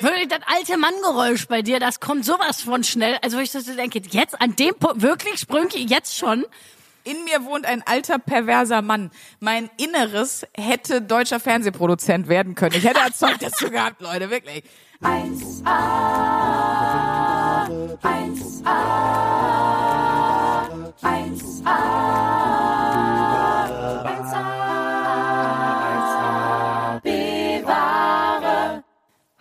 [0.00, 3.18] Wirklich, das alte Manngeräusch bei dir, das kommt sowas von schnell.
[3.22, 6.46] Also, ich so denke, jetzt an dem Punkt, wirklich, Sprünki, jetzt schon?
[7.04, 9.10] In mir wohnt ein alter, perverser Mann.
[9.38, 12.74] Mein Inneres hätte deutscher Fernsehproduzent werden können.
[12.76, 14.64] Ich hätte ein Zeug dazu gehabt, Leute, wirklich.
[15.02, 15.66] 1a,
[18.02, 18.74] 1a,
[21.02, 21.14] 1a,
[21.66, 22.63] 1a,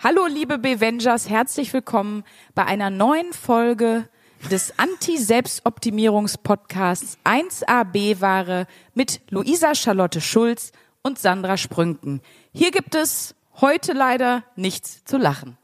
[0.04, 2.26] Hallo, liebe Bevengers, herzlich willkommen
[2.56, 4.10] bei einer neuen Folge
[4.52, 12.20] des Anti-Selbstoptimierungs-Podcasts 1AB-Ware mit Luisa Charlotte Schulz und Sandra Sprünken.
[12.52, 15.58] Hier gibt es heute leider nichts zu lachen.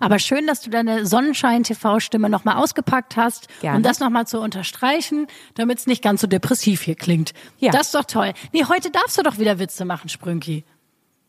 [0.00, 3.76] Aber schön, dass du deine Sonnenschein-TV-Stimme nochmal ausgepackt hast, Gerne.
[3.76, 7.34] um das nochmal zu unterstreichen, damit es nicht ganz so depressiv hier klingt.
[7.58, 7.72] Ja.
[7.72, 8.32] Das ist doch toll.
[8.52, 10.64] Nee, heute darfst du doch wieder Witze machen, Sprünki.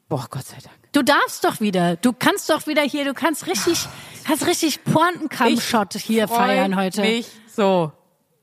[0.09, 0.75] Boah, Gott sei Dank.
[0.91, 1.95] Du darfst doch wieder.
[1.97, 3.87] Du kannst doch wieder hier, du kannst richtig,
[4.25, 7.01] kannst richtig Pointenkampfshot hier feiern heute.
[7.01, 7.91] mich so.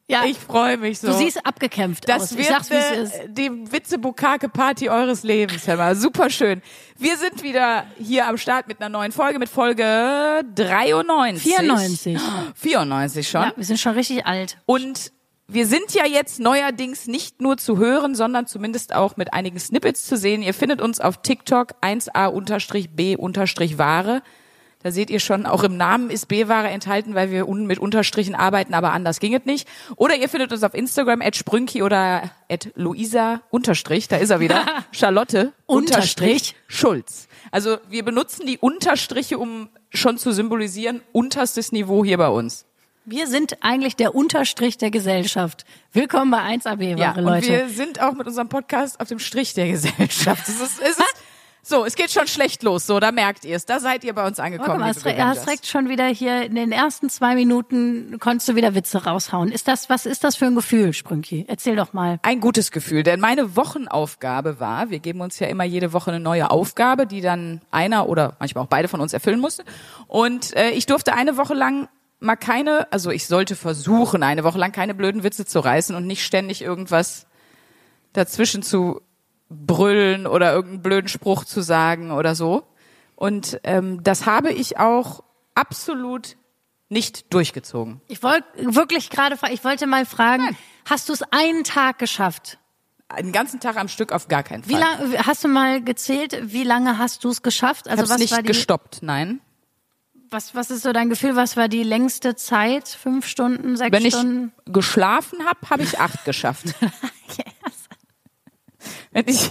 [0.08, 1.08] Ja, Ich freue mich so.
[1.08, 2.30] du siehst abgekämpft Das aus.
[2.32, 3.12] Ich wird sag's, wie es äh, ist.
[3.30, 5.96] die Witze-Bukake-Party eures Lebens, hör mal.
[5.96, 6.62] Super schön.
[6.96, 11.42] Wir sind wieder hier am Start mit einer neuen Folge, mit Folge 93.
[11.56, 12.18] 94.
[12.54, 13.42] 94 schon.
[13.42, 14.58] Ja, wir sind schon richtig alt.
[14.66, 15.10] Und
[15.48, 20.04] wir sind ja jetzt neuerdings nicht nur zu hören, sondern zumindest auch mit einigen Snippets
[20.04, 20.42] zu sehen.
[20.42, 22.92] Ihr findet uns auf TikTok 1a-b-ware.
[24.82, 28.34] Da seht ihr schon, auch im Namen ist B-Ware enthalten, weil wir un mit Unterstrichen
[28.34, 29.66] arbeiten, aber anders ging es nicht.
[29.96, 34.38] Oder ihr findet uns auf Instagram at Sprünki oder at Luisa Unterstrich, da ist er
[34.38, 36.54] wieder, Charlotte Unterstrich.
[36.68, 37.26] Schulz.
[37.50, 42.66] Also wir benutzen die Unterstriche, um schon zu symbolisieren, unterstes Niveau hier bei uns.
[43.08, 45.64] Wir sind eigentlich der Unterstrich der Gesellschaft.
[45.92, 47.46] Willkommen bei 1AB, Ja, wahre und Leute.
[47.46, 50.48] wir sind auch mit unserem Podcast auf dem Strich der Gesellschaft.
[50.48, 51.14] Es ist, es ist,
[51.62, 52.84] so, es geht schon schlecht los.
[52.84, 53.64] So, da merkt ihr es.
[53.64, 54.78] Da seid ihr bei uns angekommen.
[54.84, 55.06] liebe hast,
[55.38, 59.52] hast direkt schon wieder hier in den ersten zwei Minuten konntest du wieder Witze raushauen.
[59.52, 61.44] Ist das, was ist das für ein Gefühl, Sprünki?
[61.46, 62.18] Erzähl doch mal.
[62.22, 66.18] Ein gutes Gefühl, denn meine Wochenaufgabe war, wir geben uns ja immer jede Woche eine
[66.18, 69.64] neue Aufgabe, die dann einer oder manchmal auch beide von uns erfüllen musste.
[70.08, 71.88] Und äh, ich durfte eine Woche lang
[72.20, 76.06] mal keine, also ich sollte versuchen, eine Woche lang keine blöden Witze zu reißen und
[76.06, 77.26] nicht ständig irgendwas
[78.12, 79.02] dazwischen zu
[79.48, 82.66] brüllen oder irgendeinen blöden Spruch zu sagen oder so.
[83.14, 85.22] Und ähm, das habe ich auch
[85.54, 86.36] absolut
[86.88, 88.00] nicht durchgezogen.
[88.08, 92.58] Ich wollte wirklich gerade, ich wollte mal fragen, hast du es einen Tag geschafft?
[93.08, 94.70] Einen ganzen Tag am Stück auf gar keinen Fall.
[94.70, 97.88] Wie lange, hast du mal gezählt, wie lange hast du es geschafft?
[97.88, 99.40] Also habe was nicht war die, gestoppt, nein.
[100.30, 101.36] Was, was ist so dein Gefühl?
[101.36, 102.88] Was war die längste Zeit?
[102.88, 104.52] Fünf Stunden, sechs Wenn ich Stunden?
[104.66, 106.66] geschlafen habe, habe ich acht geschafft.
[109.12, 109.50] Wenn ich,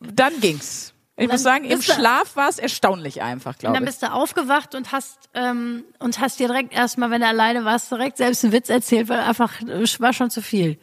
[0.00, 0.92] dann ging's.
[1.16, 3.90] Ich dann muss sagen, im Schlaf war es erstaunlich einfach, Und glaube dann ich.
[3.90, 7.90] bist du aufgewacht und hast ähm, und hast dir direkt erstmal, wenn du alleine warst,
[7.92, 10.76] direkt selbst einen Witz erzählt, weil einfach äh, war schon zu viel.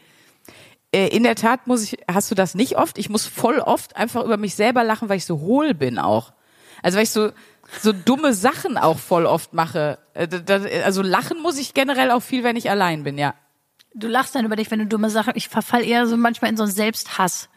[0.93, 2.97] Äh, In der Tat muss ich, hast du das nicht oft?
[2.97, 6.31] Ich muss voll oft einfach über mich selber lachen, weil ich so hohl bin auch.
[6.81, 7.31] Also weil ich so
[7.79, 9.99] so dumme Sachen auch voll oft mache.
[10.13, 10.27] Äh,
[10.83, 13.33] Also lachen muss ich generell auch viel, wenn ich allein bin, ja.
[13.93, 15.33] Du lachst dann über dich, wenn du dumme Sachen.
[15.35, 17.49] Ich verfall eher so manchmal in so einen Selbsthass.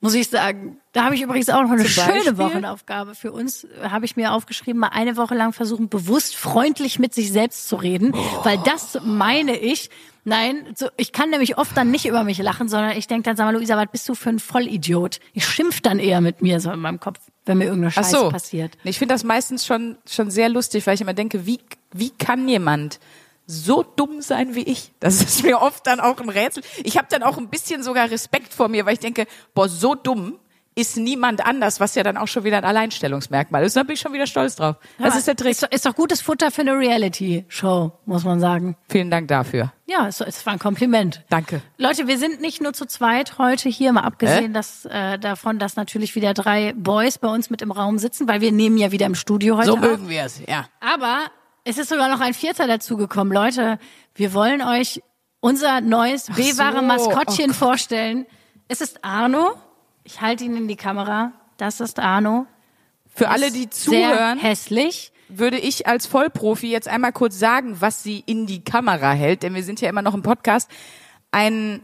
[0.00, 0.78] Muss ich sagen.
[0.92, 2.36] Da habe ich übrigens auch noch eine schöne?
[2.36, 3.64] Wochenaufgabe für uns.
[3.64, 7.68] äh, Habe ich mir aufgeschrieben, mal eine Woche lang versuchen, bewusst freundlich mit sich selbst
[7.68, 8.14] zu reden.
[8.42, 9.88] Weil das meine ich.
[10.24, 13.36] Nein, so, ich kann nämlich oft dann nicht über mich lachen, sondern ich denke dann,
[13.36, 15.20] sag mal, Luisa, was bist du für ein Vollidiot?
[15.34, 18.28] Ich schimpf dann eher mit mir so in meinem Kopf, wenn mir irgendeine Scheiße so.
[18.30, 18.76] passiert.
[18.84, 21.60] Ich finde das meistens schon, schon sehr lustig, weil ich immer denke, wie,
[21.92, 23.00] wie kann jemand
[23.46, 24.92] so dumm sein wie ich?
[25.00, 26.62] Das ist mir oft dann auch ein Rätsel.
[26.82, 29.94] Ich habe dann auch ein bisschen sogar Respekt vor mir, weil ich denke, boah, so
[29.94, 30.38] dumm
[30.76, 33.76] ist niemand anders, was ja dann auch schon wieder ein Alleinstellungsmerkmal ist.
[33.76, 34.76] Da bin ich schon wieder stolz drauf.
[34.98, 35.52] Das Ja, ist der Trick.
[35.52, 38.76] Ist, doch- ist doch gutes Futter für eine Reality-Show, muss man sagen.
[38.88, 39.72] Vielen Dank dafür.
[39.86, 41.22] Ja, es, es war ein Kompliment.
[41.28, 41.62] Danke.
[41.78, 45.76] Leute, wir sind nicht nur zu zweit heute hier, mal abgesehen dass, äh, davon, dass
[45.76, 49.06] natürlich wieder drei Boys bei uns mit im Raum sitzen, weil wir nehmen ja wieder
[49.06, 49.80] im Studio heute So auf.
[49.80, 50.66] mögen wir es, ja.
[50.80, 51.26] Aber
[51.64, 53.32] es ist sogar noch ein Vierter dazugekommen.
[53.32, 53.78] Leute,
[54.14, 55.02] wir wollen euch
[55.40, 56.82] unser neues B-wahre so.
[56.82, 58.26] Maskottchen Oh vorstellen.
[58.66, 59.52] Es ist Arno.
[60.04, 61.32] Ich halte ihn in die Kamera.
[61.56, 62.46] Das ist Arno.
[63.14, 65.12] Für alle, die Sehr zuhören, hässlich.
[65.28, 69.54] würde ich als Vollprofi jetzt einmal kurz sagen, was sie in die Kamera hält, denn
[69.54, 70.70] wir sind ja immer noch im Podcast.
[71.30, 71.80] Ein,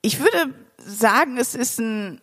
[0.00, 2.20] ich würde sagen, es ist ein,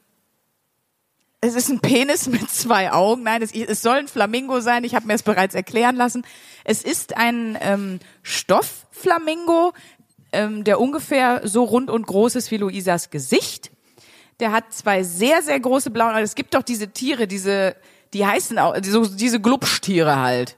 [1.42, 3.24] es ist ein Penis mit zwei Augen.
[3.24, 4.84] Nein, es, es soll ein Flamingo sein.
[4.84, 6.26] Ich habe mir es bereits erklären lassen.
[6.64, 9.74] Es ist ein ähm, Stoffflamingo,
[10.32, 13.72] ähm, der ungefähr so rund und groß ist wie Luisas Gesicht.
[14.40, 16.24] Der hat zwei sehr, sehr große blaue Augen.
[16.24, 17.76] Es gibt doch diese Tiere, diese,
[18.14, 20.58] die heißen auch, so, diese Glubschtiere halt.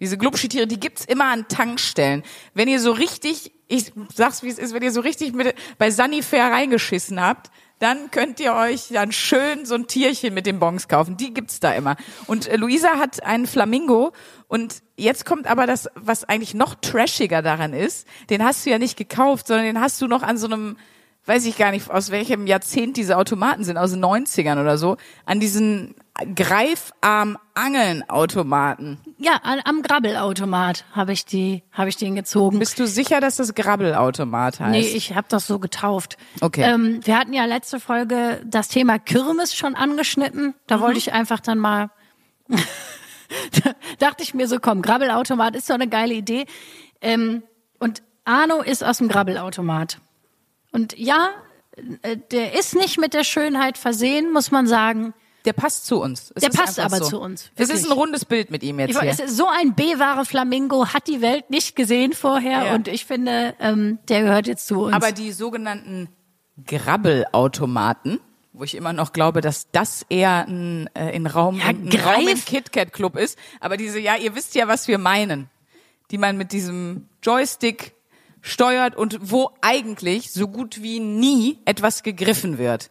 [0.00, 2.22] Diese Glubschtiere, die gibt's immer an Tankstellen.
[2.54, 5.90] Wenn ihr so richtig, ich sag's wie es ist, wenn ihr so richtig mit, bei
[5.90, 7.50] Sunnyfair reingeschissen habt,
[7.80, 11.16] dann könnt ihr euch dann schön so ein Tierchen mit den Bons kaufen.
[11.16, 11.96] Die gibt's da immer.
[12.26, 14.12] Und äh, Luisa hat einen Flamingo
[14.48, 18.06] und jetzt kommt aber das, was eigentlich noch trashiger daran ist.
[18.28, 20.76] Den hast du ja nicht gekauft, sondern den hast du noch an so einem,
[21.26, 24.96] weiß ich gar nicht, aus welchem Jahrzehnt diese Automaten sind, aus den 90ern oder so,
[25.26, 25.94] an diesen
[26.34, 28.98] Greifarm-Angeln-Automaten.
[29.18, 32.58] Ja, am Grabbelautomat habe ich die, habe ich den gezogen.
[32.58, 34.70] Bist du sicher, dass das Grabbelautomat heißt?
[34.70, 36.16] Nee, ich habe das so getauft.
[36.40, 36.62] Okay.
[36.62, 40.54] Ähm, wir hatten ja letzte Folge das Thema Kirmes schon angeschnitten.
[40.66, 40.80] Da Mhm.
[40.82, 41.90] wollte ich einfach dann mal,
[42.48, 46.46] da dachte ich mir so, komm, Grabbelautomat ist doch eine geile Idee.
[47.00, 47.42] Ähm,
[47.78, 49.98] und Arno ist aus dem Grabbelautomat.
[50.72, 51.30] Und ja,
[52.02, 55.14] äh, der ist nicht mit der Schönheit versehen, muss man sagen.
[55.46, 56.32] Der passt zu uns.
[56.34, 57.04] Es Der passt aber so.
[57.06, 57.86] zu uns, Es ist wirklich.
[57.86, 59.10] ein rundes Bild mit ihm jetzt Ich, hier.
[59.10, 62.74] es ist so ein B-wahre Flamingo hat die Welt nicht gesehen vorher Ja.
[62.74, 64.94] und ich finde, ähm, der gehört jetzt zu uns.
[64.94, 66.08] Aber die sogenannten
[66.66, 68.20] Grabbelautomaten,
[68.52, 72.28] wo ich immer noch glaube, dass das eher ein, äh, ein Raum, Ja, ein Raum
[72.28, 73.38] im KitKat Club ist.
[73.60, 75.48] Aber diese, ja, ihr wisst ja, was wir meinen.
[76.10, 77.94] Die man mit diesem Joystick
[78.42, 82.90] steuert und wo eigentlich so gut wie nie etwas gegriffen wird.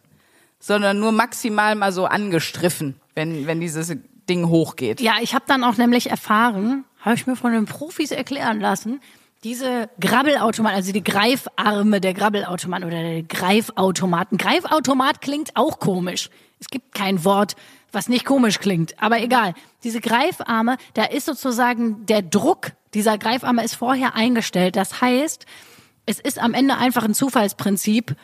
[0.58, 3.96] Sondern nur maximal mal so angestriffen, wenn, wenn dieses
[4.28, 5.00] Ding hochgeht.
[5.00, 9.00] Ja, ich habe dann auch nämlich erfahren, habe ich mir von den Profis erklären lassen,
[9.44, 14.36] diese Grabbelautomaten, also die Greifarme der Grabbelautomaten oder der Greifautomaten.
[14.38, 16.28] Greifautomat klingt auch komisch.
[16.58, 17.56] Es gibt kein Wort,
[17.90, 19.54] was nicht komisch klingt, aber egal.
[19.82, 24.76] Diese Greifarme, da ist sozusagen der Druck dieser Greifarme ist vorher eingestellt.
[24.76, 25.46] Das heißt,
[26.06, 28.16] es ist am Ende einfach ein Zufallsprinzip,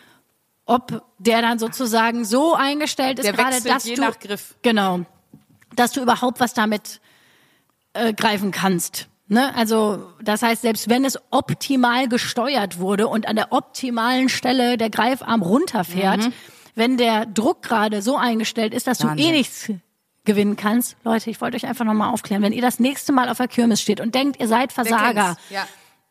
[0.66, 4.56] ob der dann sozusagen so eingestellt ist, Der gerade dass je du nach Griff.
[4.62, 5.00] genau,
[5.76, 7.00] dass du überhaupt was damit
[7.92, 9.08] äh, greifen kannst.
[9.28, 9.54] Ne?
[9.56, 14.88] Also das heißt, selbst wenn es optimal gesteuert wurde und an der optimalen Stelle der
[14.90, 16.30] Greifarm runterfährt,
[16.76, 19.10] wenn der Druck gerade so eingestellt ist, dass du Mhm.
[19.10, 19.26] Wahnsinn.
[19.26, 19.70] eh nichts
[20.24, 20.96] gewinnen kannst.
[21.04, 23.80] Leute, ich wollte euch einfach nochmal aufklären, wenn ihr das nächste Mal auf der Kirmes
[23.80, 25.36] steht und denkt, ihr seid Versager.
[25.50, 25.66] Ja.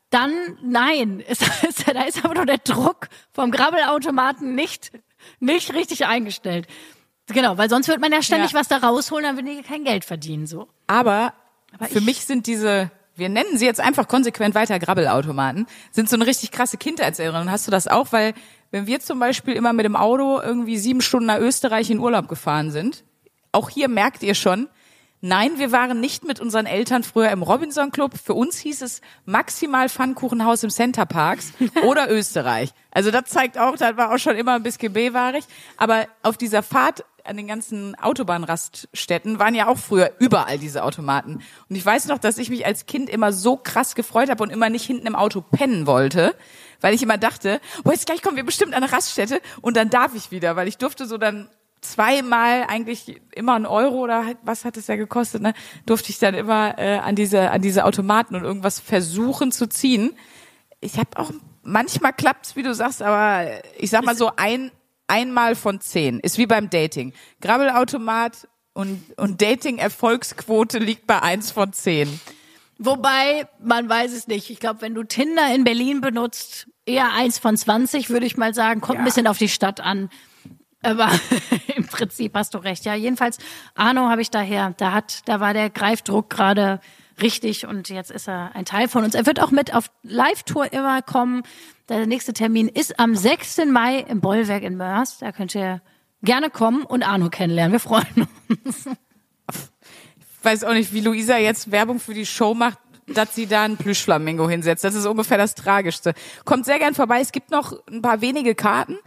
[0.09, 0.31] dann
[0.61, 4.91] nein, ist, ist, da ist aber nur der Druck vom Grabbelautomaten nicht,
[5.39, 6.67] nicht richtig eingestellt.
[7.27, 8.59] Genau, weil sonst wird man ja ständig Ja.
[8.59, 10.67] was da rausholen, dann will ihr kein Geld verdienen, so.
[10.87, 11.33] Aber,
[11.73, 16.09] Aber für ich- mich sind diese, wir nennen sie jetzt einfach konsequent weiter Grabbelautomaten, sind
[16.09, 17.49] so eine richtig krasse Kindheitserinnerung.
[17.49, 18.11] Hast du das auch?
[18.11, 18.33] Weil
[18.71, 22.27] wenn wir zum Beispiel immer mit dem Auto irgendwie sieben Stunden nach Österreich in Urlaub
[22.27, 23.03] gefahren sind,
[23.51, 24.67] auch hier merkt ihr schon,
[25.21, 28.11] nein, wir waren nicht mit unseren Eltern früher im Robinson Club.
[28.21, 31.53] Für uns hieß es maximal Pfannkuchenhaus im Center Parks
[31.83, 32.71] oder Österreich.
[32.91, 35.45] Also das zeigt auch, das war auch schon immer ein bisschen B-wahrig.
[35.77, 41.41] Aber auf dieser Fahrt an den ganzen Autobahnraststätten waren ja auch früher überall diese Automaten.
[41.69, 44.51] Und ich weiß noch, dass ich mich als Kind immer so krass gefreut habe und
[44.51, 46.35] immer nicht hinten im Auto pennen wollte,
[46.81, 49.89] weil ich immer dachte, boah, jetzt gleich kommen wir bestimmt an eine Raststätte und dann
[49.89, 51.49] darf ich wieder, weil ich durfte so dann
[51.81, 55.53] zweimal eigentlich immer einen Euro oder halt, was hat es ja gekostet, ne?
[55.85, 60.15] Durfte ich dann immer äh, an diese an diese Automaten und irgendwas versuchen zu ziehen.
[60.81, 61.31] Ich habe auch
[61.63, 63.47] manchmal klappt's, wie du sagst, aber
[63.77, 64.71] ich sag mal so ein
[65.07, 67.13] einmal von zehn ist wie beim Dating.
[67.41, 72.19] Grabbelautomat und und Dating Erfolgsquote liegt bei eins von zehn.
[72.77, 74.49] Wobei, man weiß es nicht.
[74.49, 78.53] Ich glaube, wenn du Tinder in Berlin benutzt, eher eins von 20, würde ich mal
[78.53, 78.81] sagen.
[78.81, 79.01] Kommt Ja.
[79.01, 80.09] ein bisschen auf die Stadt an.
[80.83, 81.09] Aber
[81.75, 82.83] im Prinzip hast du recht.
[82.83, 83.37] Ja, jedenfalls,
[83.75, 84.73] Arno habe ich daher.
[84.77, 86.81] Da hat, da war der Greifdruck gerade
[87.21, 89.15] richtig und jetzt ist er ein Teil von uns.
[89.15, 91.43] Er wird auch mit auf Live-Tour immer kommen.
[91.89, 93.65] Der nächste Termin ist am 6.
[93.71, 95.19] Mai im Bollwerk in Mörs.
[95.19, 95.81] Da könnt ihr
[96.23, 97.73] gerne kommen und Arno kennenlernen.
[97.73, 98.27] Wir freuen
[98.65, 98.87] uns.
[99.47, 103.63] Ich weiß auch nicht, wie Luisa jetzt Werbung für die Show macht, dass sie da
[103.63, 104.83] einen Plüschflamingo hinsetzt.
[104.83, 106.13] Das ist ungefähr das Tragischste.
[106.43, 107.19] Kommt sehr gern vorbei.
[107.19, 108.97] Es gibt noch ein paar wenige Karten.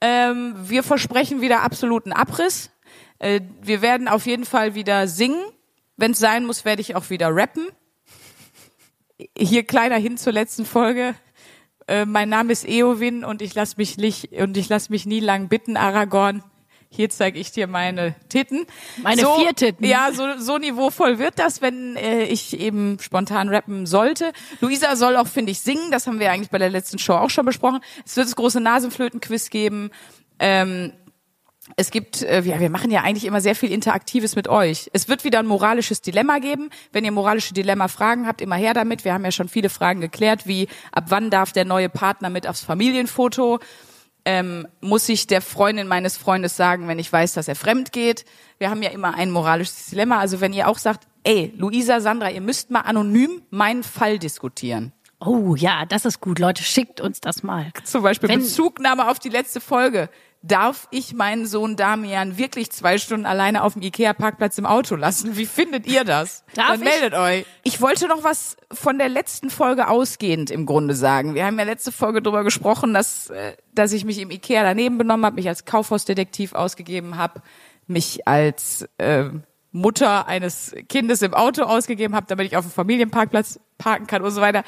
[0.00, 2.70] Ähm, wir versprechen wieder absoluten Abriss.
[3.18, 5.42] Äh, wir werden auf jeden Fall wieder singen.
[5.96, 7.68] Wenn es sein muss, werde ich auch wieder rappen.
[9.36, 11.14] Hier kleiner hin zur letzten Folge.
[11.88, 15.20] Äh, mein Name ist Eowyn und ich lass mich nicht und ich lass mich nie
[15.20, 16.42] lang bitten, Aragorn.
[16.88, 18.66] Hier zeige ich dir meine Titten.
[19.02, 19.84] Meine so, vier Titten.
[19.84, 24.32] Ja, so, so niveauvoll wird das, wenn äh, ich eben spontan rappen sollte.
[24.60, 25.90] Luisa soll auch, finde ich, singen.
[25.90, 27.80] Das haben wir eigentlich bei der letzten Show auch schon besprochen.
[28.04, 29.90] Es wird das große Nasenflöten-Quiz geben.
[30.38, 30.92] Ähm,
[31.74, 34.88] es gibt, äh, ja, wir machen ja eigentlich immer sehr viel Interaktives mit euch.
[34.92, 36.70] Es wird wieder ein moralisches Dilemma geben.
[36.92, 39.04] Wenn ihr moralische Dilemma-Fragen habt, immer her damit.
[39.04, 42.46] Wir haben ja schon viele Fragen geklärt, wie ab wann darf der neue Partner mit
[42.46, 43.58] aufs Familienfoto?
[44.28, 48.24] ähm, muss ich der Freundin meines Freundes sagen, wenn ich weiß, dass er fremd geht.
[48.58, 50.18] Wir haben ja immer ein moralisches Dilemma.
[50.18, 54.92] Also wenn ihr auch sagt, ey, Luisa, Sandra, ihr müsst mal anonym meinen Fall diskutieren.
[55.20, 56.40] Oh ja, das ist gut.
[56.40, 57.70] Leute, schickt uns das mal.
[57.84, 60.10] Zum Beispiel Wenn- Bezugnahme auf die letzte Folge.
[60.46, 65.36] Darf ich meinen Sohn Damian wirklich zwei Stunden alleine auf dem Ikea-Parkplatz im Auto lassen?
[65.36, 66.44] Wie findet ihr das?
[66.54, 66.88] Darf Dann ich?
[66.88, 67.44] meldet euch.
[67.64, 71.34] Ich wollte noch was von der letzten Folge ausgehend im Grunde sagen.
[71.34, 74.98] Wir haben ja letzte Folge darüber gesprochen, dass, äh, dass ich mich im Ikea daneben
[74.98, 77.42] benommen habe, mich als Kaufhausdetektiv ausgegeben habe,
[77.88, 79.24] mich als äh,
[79.72, 84.30] Mutter eines Kindes im Auto ausgegeben habe, damit ich auf dem Familienparkplatz parken kann und
[84.30, 84.62] so weiter.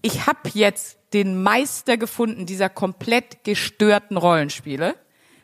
[0.00, 4.94] Ich habe jetzt den Meister gefunden dieser komplett gestörten Rollenspiele.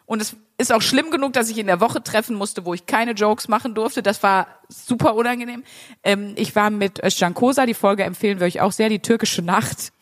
[0.06, 2.86] Und es ist auch schlimm genug, dass ich in der Woche treffen musste, wo ich
[2.86, 4.02] keine Jokes machen durfte.
[4.02, 5.64] Das war super unangenehm.
[6.04, 9.42] Ähm, ich war mit Özcan Kosa, die Folge empfehlen wir euch auch sehr, die türkische
[9.42, 9.92] Nacht,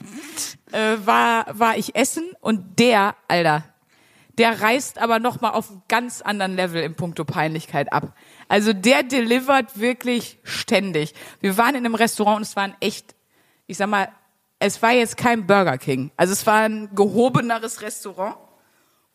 [0.72, 3.64] äh, war, war ich essen und der, Alter,
[4.38, 8.14] der reißt aber noch mal auf einem ganz anderen Level im Punkto Peinlichkeit ab.
[8.48, 11.14] Also der delivert wirklich ständig.
[11.40, 13.14] Wir waren in einem Restaurant und es war ein echt,
[13.66, 14.08] ich sag mal,
[14.58, 16.10] es war jetzt kein Burger King.
[16.16, 18.36] Also es war ein gehobeneres Restaurant.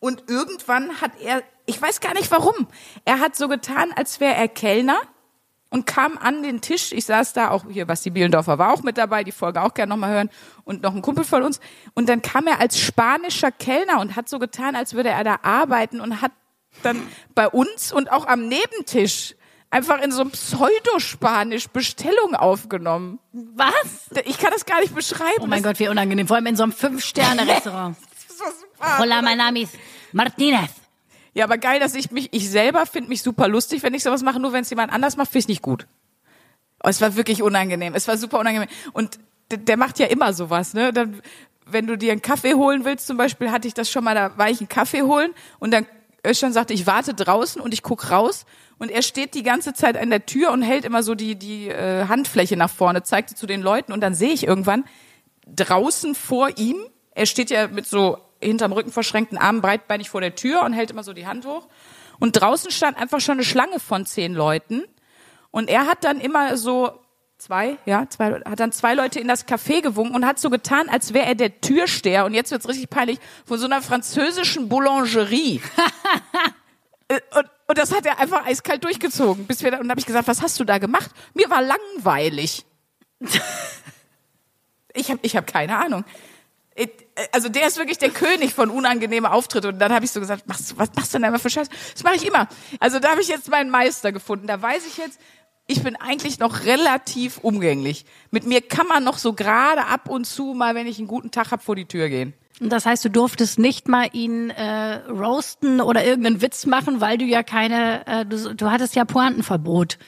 [0.00, 2.66] Und irgendwann hat er, ich weiß gar nicht warum,
[3.04, 4.98] er hat so getan, als wäre er Kellner
[5.68, 6.92] und kam an den Tisch.
[6.92, 9.90] Ich saß da auch hier, Basti Bielendorfer war auch mit dabei, die Folge auch gerne
[9.90, 10.30] nochmal hören
[10.64, 11.60] und noch ein Kumpel von uns.
[11.94, 15.38] Und dann kam er als spanischer Kellner und hat so getan, als würde er da
[15.42, 16.32] arbeiten und hat
[16.82, 17.00] dann
[17.34, 19.34] bei uns und auch am Nebentisch
[19.70, 23.20] einfach in so einem Pseudospanisch Bestellung aufgenommen.
[23.32, 24.10] Was?
[24.24, 25.40] Ich kann das gar nicht beschreiben.
[25.40, 26.26] Oh mein Gott, wie unangenehm.
[26.26, 27.96] Vor allem in so einem Fünf-Sterne-Restaurant.
[28.80, 29.74] Hola, mein Name ist
[30.12, 30.70] Martinez.
[31.34, 34.22] Ja, aber geil, dass ich mich, ich selber finde mich super lustig, wenn ich sowas
[34.22, 35.86] mache, nur wenn es jemand anders macht, finde ich nicht gut.
[36.82, 37.94] Oh, es war wirklich unangenehm.
[37.94, 38.68] Es war super unangenehm.
[38.92, 39.18] Und
[39.50, 40.92] der, macht ja immer sowas, ne?
[40.92, 41.20] Dann,
[41.66, 44.36] wenn du dir einen Kaffee holen willst, zum Beispiel, hatte ich das schon mal, da
[44.38, 45.86] war ich einen Kaffee holen und dann
[46.26, 48.44] Özcan sagte, ich warte draußen und ich guck raus
[48.78, 51.68] und er steht die ganze Zeit an der Tür und hält immer so die, die
[51.68, 54.84] äh, Handfläche nach vorne, zeigt sie zu den Leuten und dann sehe ich irgendwann
[55.46, 56.76] draußen vor ihm,
[57.12, 60.90] er steht ja mit so hinterm Rücken verschränkten Armen breitbeinig vor der Tür und hält
[60.90, 61.68] immer so die Hand hoch.
[62.18, 64.84] Und draußen stand einfach schon eine Schlange von zehn Leuten.
[65.50, 67.00] Und er hat dann immer so
[67.38, 70.88] zwei, ja, zwei, hat dann zwei Leute in das Café gewunken und hat so getan,
[70.88, 72.26] als wäre er der Türsteher.
[72.26, 75.60] Und jetzt wird's richtig peinlich von so einer französischen Boulangerie.
[77.08, 79.44] Äh, und, und das hat er einfach eiskalt durchgezogen.
[79.48, 81.10] Bis wir da, und dann habe ich gesagt, was hast du da gemacht?
[81.34, 82.64] Mir war langweilig.
[84.94, 86.04] ich habe ich hab keine Ahnung.
[86.80, 89.68] Ich- Also der ist wirklich der König von unangenehmen Auftritten.
[89.68, 91.68] Und dann habe ich so gesagt, machst, du- was machst du denn immer für Scheiß?
[91.92, 92.48] Das mache ich immer.
[92.78, 94.46] Also da habe ich jetzt meinen Meister gefunden.
[94.46, 95.20] Da weiß ich jetzt,
[95.66, 98.04] ich bin eigentlich noch relativ umgänglich.
[98.30, 101.30] Mit mir kann man noch so gerade ab und zu mal, wenn ich einen guten
[101.30, 102.32] Tag hab, vor die Tür gehen.
[102.60, 107.16] Und das heißt, du durftest nicht mal ihn äh, roasten oder irgendeinen Witz machen, weil
[107.18, 109.98] du ja keine, äh, du, du hattest ja Pointenverbot.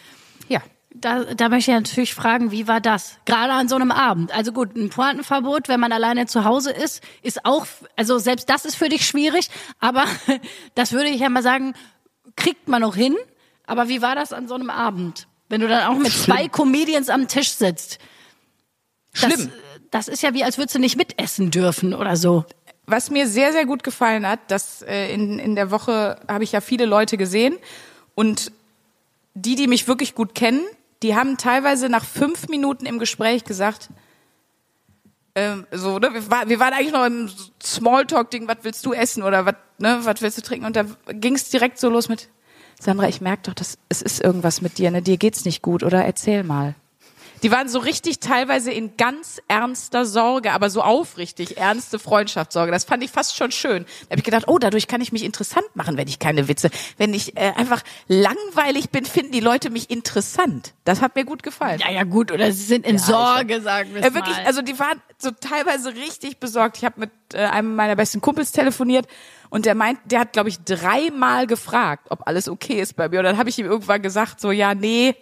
[0.48, 0.60] Ja.
[0.94, 3.16] Da, da möchte ich natürlich fragen, wie war das?
[3.24, 4.32] Gerade an so einem Abend.
[4.32, 8.64] Also gut, ein Pointenverbot, wenn man alleine zu Hause ist, ist auch, also selbst das
[8.64, 9.48] ist für dich schwierig,
[9.80, 10.04] aber
[10.74, 11.74] das würde ich ja mal sagen,
[12.36, 13.16] kriegt man noch hin.
[13.66, 15.28] Aber wie war das an so einem Abend?
[15.48, 17.98] Wenn du dann auch mit zwei Comedians am Tisch sitzt.
[19.20, 19.52] Das, Schlimm.
[19.90, 22.44] das ist ja wie, als würdest du nicht mitessen dürfen oder so.
[22.86, 26.52] Was mir sehr, sehr gut gefallen hat, dass äh, in, in der Woche habe ich
[26.52, 27.56] ja viele Leute gesehen
[28.14, 28.52] und
[29.34, 30.62] die, die mich wirklich gut kennen,
[31.02, 33.90] die haben teilweise nach fünf Minuten im Gespräch gesagt,
[35.34, 37.30] ähm, so, ne, wir, war, wir waren eigentlich noch im
[37.62, 40.66] Smalltalk-Ding, was willst du essen oder was, ne, was willst du trinken?
[40.66, 42.28] Und da ging es direkt so los mit,
[42.82, 45.02] Sandra, ich merke doch, dass es ist irgendwas mit dir, ne?
[45.02, 46.04] Dir geht's nicht gut, oder?
[46.04, 46.74] Erzähl mal.
[47.42, 52.70] Die waren so richtig teilweise in ganz ernster Sorge, aber so aufrichtig ernste Freundschaftssorge.
[52.70, 53.84] Das fand ich fast schon schön.
[54.02, 56.70] Da habe ich gedacht, oh, dadurch kann ich mich interessant machen, wenn ich keine Witze.
[56.98, 60.74] Wenn ich äh, einfach langweilig bin, finden die Leute mich interessant.
[60.84, 61.80] Das hat mir gut gefallen.
[61.80, 64.46] Ja, ja, gut, oder sie sind in Sorge, sagen wir Äh, wirklich, mal.
[64.46, 66.76] also die waren so teilweise richtig besorgt.
[66.78, 69.06] Ich habe mit äh, einem meiner besten Kumpels telefoniert
[69.50, 73.18] und der meint, der hat glaube ich dreimal gefragt, ob alles okay ist bei mir.
[73.18, 75.14] Und dann habe ich ihm irgendwann gesagt, so ja, nee.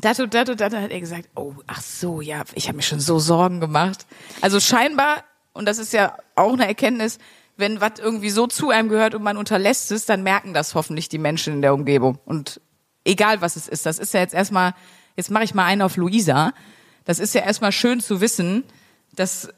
[0.00, 2.82] Dat und dat und dat hat er gesagt, oh, ach so, ja, ich habe mir
[2.82, 4.06] schon so Sorgen gemacht.
[4.40, 7.18] Also scheinbar, und das ist ja auch eine Erkenntnis,
[7.56, 11.08] wenn was irgendwie so zu einem gehört und man unterlässt es, dann merken das hoffentlich
[11.08, 12.18] die Menschen in der Umgebung.
[12.24, 12.60] Und
[13.04, 14.74] egal was es ist, das ist ja jetzt erstmal,
[15.16, 16.52] jetzt mache ich mal einen auf Luisa.
[17.04, 18.64] Das ist ja erstmal schön zu wissen,
[19.14, 19.48] dass,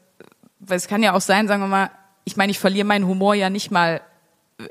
[0.59, 1.91] weil es kann ja auch sein, sagen wir mal,
[2.25, 4.01] ich meine, ich verliere meinen Humor ja nicht mal,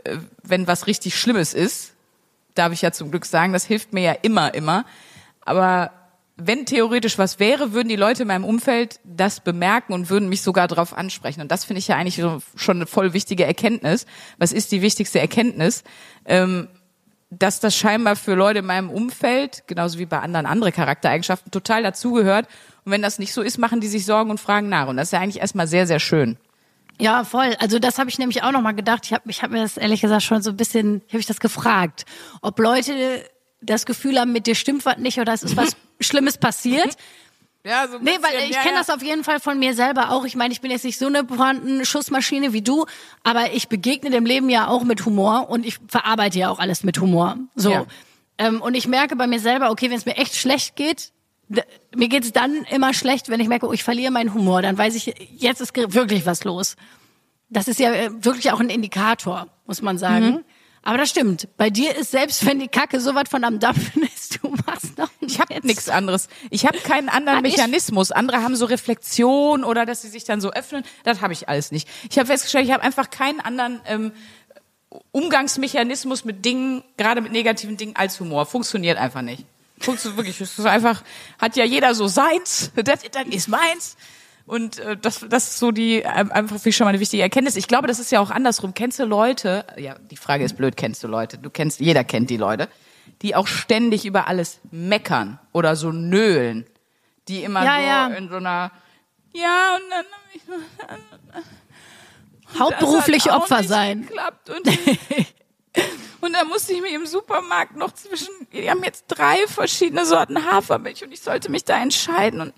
[0.05, 1.93] äh, wenn was richtig Schlimmes ist.
[2.55, 4.85] Darf ich ja zum Glück sagen, das hilft mir ja immer, immer.
[5.45, 5.91] Aber
[6.37, 10.43] wenn theoretisch was wäre, würden die Leute in meinem Umfeld das bemerken und würden mich
[10.43, 11.41] sogar darauf ansprechen.
[11.41, 12.23] Und das finde ich ja eigentlich
[12.57, 14.07] schon eine voll wichtige Erkenntnis.
[14.39, 15.85] Was ist die wichtigste Erkenntnis?
[16.25, 16.69] Ähm,
[17.31, 21.83] dass das scheinbar für Leute in meinem Umfeld, genauso wie bei anderen andere Charaktereigenschaften, total
[21.83, 22.47] dazugehört.
[22.85, 24.89] Und wenn das nicht so ist, machen die sich Sorgen und fragen nach.
[24.89, 26.37] Und das ist ja eigentlich erstmal sehr, sehr schön.
[27.01, 27.57] Ja, voll.
[27.59, 29.07] Also das habe ich nämlich auch noch mal gedacht.
[29.07, 31.41] Ich habe ich hab mir das ehrlich gesagt schon so ein bisschen, habe ich das
[31.41, 32.05] gefragt,
[32.43, 33.25] ob Leute
[33.63, 36.97] das Gefühl haben, mit dir stimmt was nicht oder es ist was Schlimmes passiert.
[37.65, 38.79] Ja, so ein Nee, weil ich ja, kenne ja.
[38.81, 40.25] das auf jeden Fall von mir selber auch.
[40.25, 42.87] Ich meine, ich bin jetzt nicht so eine vorhandene Schussmaschine wie du,
[43.23, 46.83] aber ich begegne dem Leben ja auch mit Humor und ich verarbeite ja auch alles
[46.83, 47.37] mit Humor.
[47.55, 47.71] So.
[47.71, 47.87] Ja.
[48.39, 51.13] Ähm, und ich merke bei mir selber, okay, wenn es mir echt schlecht geht,
[51.95, 54.63] mir geht's dann immer schlecht, wenn ich merke, oh, ich verliere meinen Humor.
[54.63, 56.77] Dann weiß ich, jetzt ist wirklich was los.
[57.49, 60.27] Das ist ja äh, wirklich auch ein Indikator, muss man sagen.
[60.27, 60.45] Mhm.
[60.85, 61.47] Aber das stimmt.
[61.57, 64.99] Bei dir ist selbst, wenn die Kacke so was von am Dampfen ist, du machst
[64.99, 66.29] noch Ich habe nichts anderes.
[66.51, 68.11] Ich habe keinen anderen ich- Mechanismus.
[68.11, 70.83] Andere haben so Reflexion oder dass sie sich dann so öffnen.
[71.05, 71.89] Das habe ich alles nicht.
[72.11, 74.13] Ich habe festgestellt, ich habe einfach keinen anderen ähm,
[75.13, 78.47] Umgangsmechanismus mit Dingen, gerade mit negativen Dingen als Humor.
[78.47, 79.45] Funktioniert einfach nicht.
[79.81, 80.41] Funktioniert wirklich.
[80.41, 81.03] Es ist einfach,
[81.41, 82.71] hat ja jeder so seins.
[82.75, 83.97] Das, das ist meins.
[84.47, 87.23] Und äh, das, das ist so die ähm, einfach für mich schon mal eine wichtige
[87.23, 87.57] Erkenntnis.
[87.57, 88.75] Ich glaube, das ist ja auch andersrum.
[88.75, 89.65] Kennst du Leute?
[89.77, 90.77] Ja, die Frage ist blöd.
[90.77, 91.39] Kennst du Leute?
[91.39, 92.69] Du kennst, jeder kennt die Leute,
[93.23, 96.67] die auch ständig über alles meckern oder so nölen,
[97.29, 98.07] die immer Ja, so ja.
[98.19, 98.73] in so einer
[99.35, 100.07] ja und dann
[102.59, 104.03] hauptberufliche das hat auch Opfer sein.
[104.03, 104.67] Geklappt und
[106.21, 110.45] und dann musste ich mir im Supermarkt noch zwischen, die haben jetzt drei verschiedene Sorten
[110.45, 112.55] Hafermilch und ich sollte mich da entscheiden und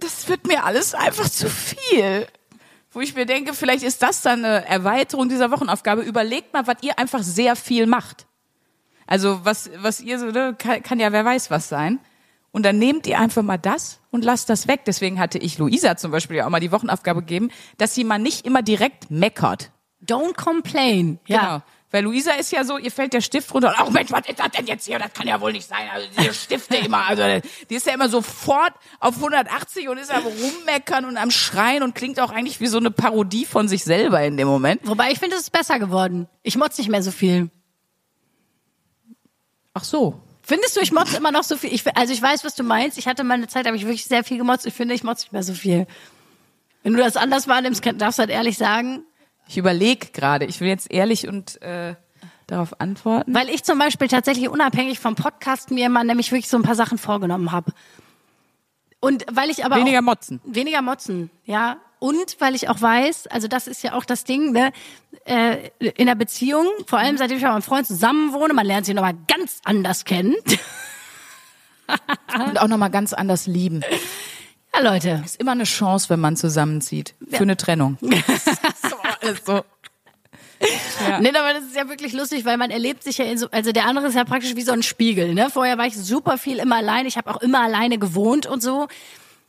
[0.00, 2.26] das wird mir alles einfach zu viel.
[2.92, 6.02] Wo ich mir denke, vielleicht ist das dann eine Erweiterung dieser Wochenaufgabe.
[6.02, 8.26] Überlegt mal, was ihr einfach sehr viel macht.
[9.06, 12.00] Also was, was ihr so, ne, kann, kann ja wer weiß was sein.
[12.52, 14.80] Und dann nehmt ihr einfach mal das und lasst das weg.
[14.86, 18.18] Deswegen hatte ich Luisa zum Beispiel ja auch mal die Wochenaufgabe gegeben, dass sie mal
[18.18, 19.70] nicht immer direkt meckert.
[20.04, 21.20] Don't complain.
[21.26, 21.62] Ja.
[21.90, 23.74] Weil Luisa ist ja so, ihr fällt der Stift runter.
[23.84, 24.98] Oh Mensch, was ist das denn jetzt hier?
[25.00, 25.88] Das kann ja wohl nicht sein.
[25.92, 27.22] Also diese Stifte immer, also
[27.68, 31.96] die ist ja immer sofort auf 180 und ist am rummeckern und am Schreien und
[31.96, 34.82] klingt auch eigentlich wie so eine Parodie von sich selber in dem Moment.
[34.84, 36.28] Wobei ich finde, es ist besser geworden.
[36.44, 37.50] Ich motz nicht mehr so viel.
[39.74, 40.20] Ach so.
[40.42, 41.72] Findest du, ich motz immer noch so viel?
[41.72, 42.98] Ich, also ich weiß, was du meinst.
[42.98, 44.66] Ich hatte mal eine Zeit, da habe ich wirklich sehr viel gemotzt.
[44.66, 45.86] Ich finde, ich motz nicht mehr so viel.
[46.82, 49.04] Wenn du das anders wahrnimmst, darfst du halt ehrlich sagen.
[49.50, 50.44] Ich überlege gerade.
[50.44, 51.96] Ich will jetzt ehrlich und äh,
[52.46, 53.34] darauf antworten.
[53.34, 56.76] Weil ich zum Beispiel tatsächlich unabhängig vom Podcast mir mal nämlich wirklich so ein paar
[56.76, 57.72] Sachen vorgenommen habe.
[59.00, 60.40] Und weil ich aber Weniger motzen.
[60.44, 61.78] Weniger motzen, ja.
[61.98, 64.70] Und weil ich auch weiß, also das ist ja auch das Ding, ne,
[65.24, 68.86] äh, in der Beziehung, vor allem seitdem ich mit meinem Freund zusammen wohne, man lernt
[68.86, 70.36] sich nochmal ganz anders kennen.
[72.46, 73.82] Und auch nochmal ganz anders lieben.
[74.82, 75.22] Ja, Leute.
[75.24, 77.14] Ist immer eine Chance, wenn man zusammenzieht.
[77.30, 77.98] Für eine Trennung.
[78.00, 79.62] so, alles so.
[81.08, 81.20] Ja.
[81.20, 83.72] Nee, aber das ist ja wirklich lustig, weil man erlebt sich ja in so, also
[83.72, 85.48] der andere ist ja praktisch wie so ein Spiegel, ne?
[85.50, 88.86] Vorher war ich super viel immer alleine, ich habe auch immer alleine gewohnt und so.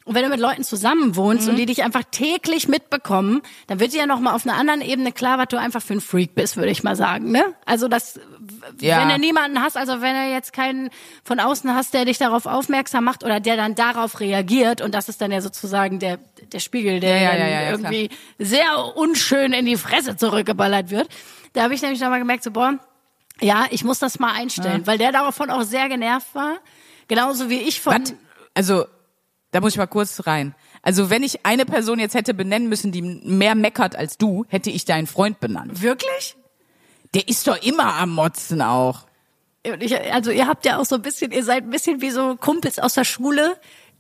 [0.04, 1.52] Und wenn du mit Leuten zusammen wohnst Mhm.
[1.52, 4.82] und die dich einfach täglich mitbekommen, dann wird dir ja noch mal auf einer anderen
[4.82, 7.44] Ebene klar, was du einfach für ein Freak bist, würde ich mal sagen, ne?
[7.66, 8.20] Also das,
[8.80, 9.02] Ja.
[9.02, 10.90] wenn du niemanden hast, also wenn du jetzt keinen
[11.24, 15.10] von außen hast, der dich darauf aufmerksam macht oder der dann darauf reagiert und das
[15.10, 16.20] ist dann ja sozusagen der
[16.52, 21.08] der Spiegel, der Ja, ja, irgendwie sehr unschön in die Fresse zurückgeballert wird.
[21.54, 22.80] Da habe ich nämlich nochmal gemerkt, so boah,
[23.42, 26.58] ja, ich muss das mal einstellen, weil der davon auch sehr genervt war.
[27.08, 28.02] Genauso wie ich von.
[28.02, 28.14] Was?
[28.54, 28.86] Also,
[29.52, 30.56] da muss ich mal kurz rein.
[30.82, 34.70] Also, wenn ich eine Person jetzt hätte benennen müssen, die mehr meckert als du, hätte
[34.70, 35.82] ich deinen Freund benannt.
[35.82, 36.36] Wirklich?
[37.14, 39.02] Der ist doch immer am Motzen auch.
[39.64, 42.36] Ich, also ihr habt ja auch so ein bisschen, ihr seid ein bisschen wie so
[42.36, 43.58] Kumpels aus der Schule,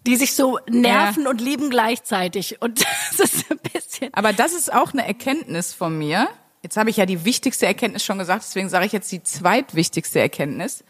[0.08, 2.62] die sich so nerven und lieben gleichzeitig.
[2.62, 2.84] Und
[3.18, 4.14] das ist ein bisschen.
[4.14, 6.30] Aber das ist auch eine Erkenntnis von mir.
[6.64, 10.20] Jetzt habe ich ja die wichtigste Erkenntnis schon gesagt, deswegen sage ich jetzt die zweitwichtigste
[10.20, 10.84] Erkenntnis.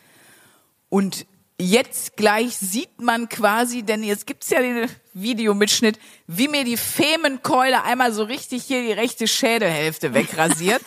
[0.90, 1.26] Und
[1.62, 7.84] jetzt gleich sieht man quasi, denn jetzt gibt's ja den Videomitschnitt, wie mir die Femenkeule
[7.84, 10.82] einmal so richtig hier die rechte Schädelhälfte wegrasiert.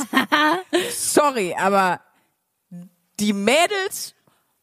[0.93, 2.01] Sorry, aber
[3.21, 4.15] die Mädels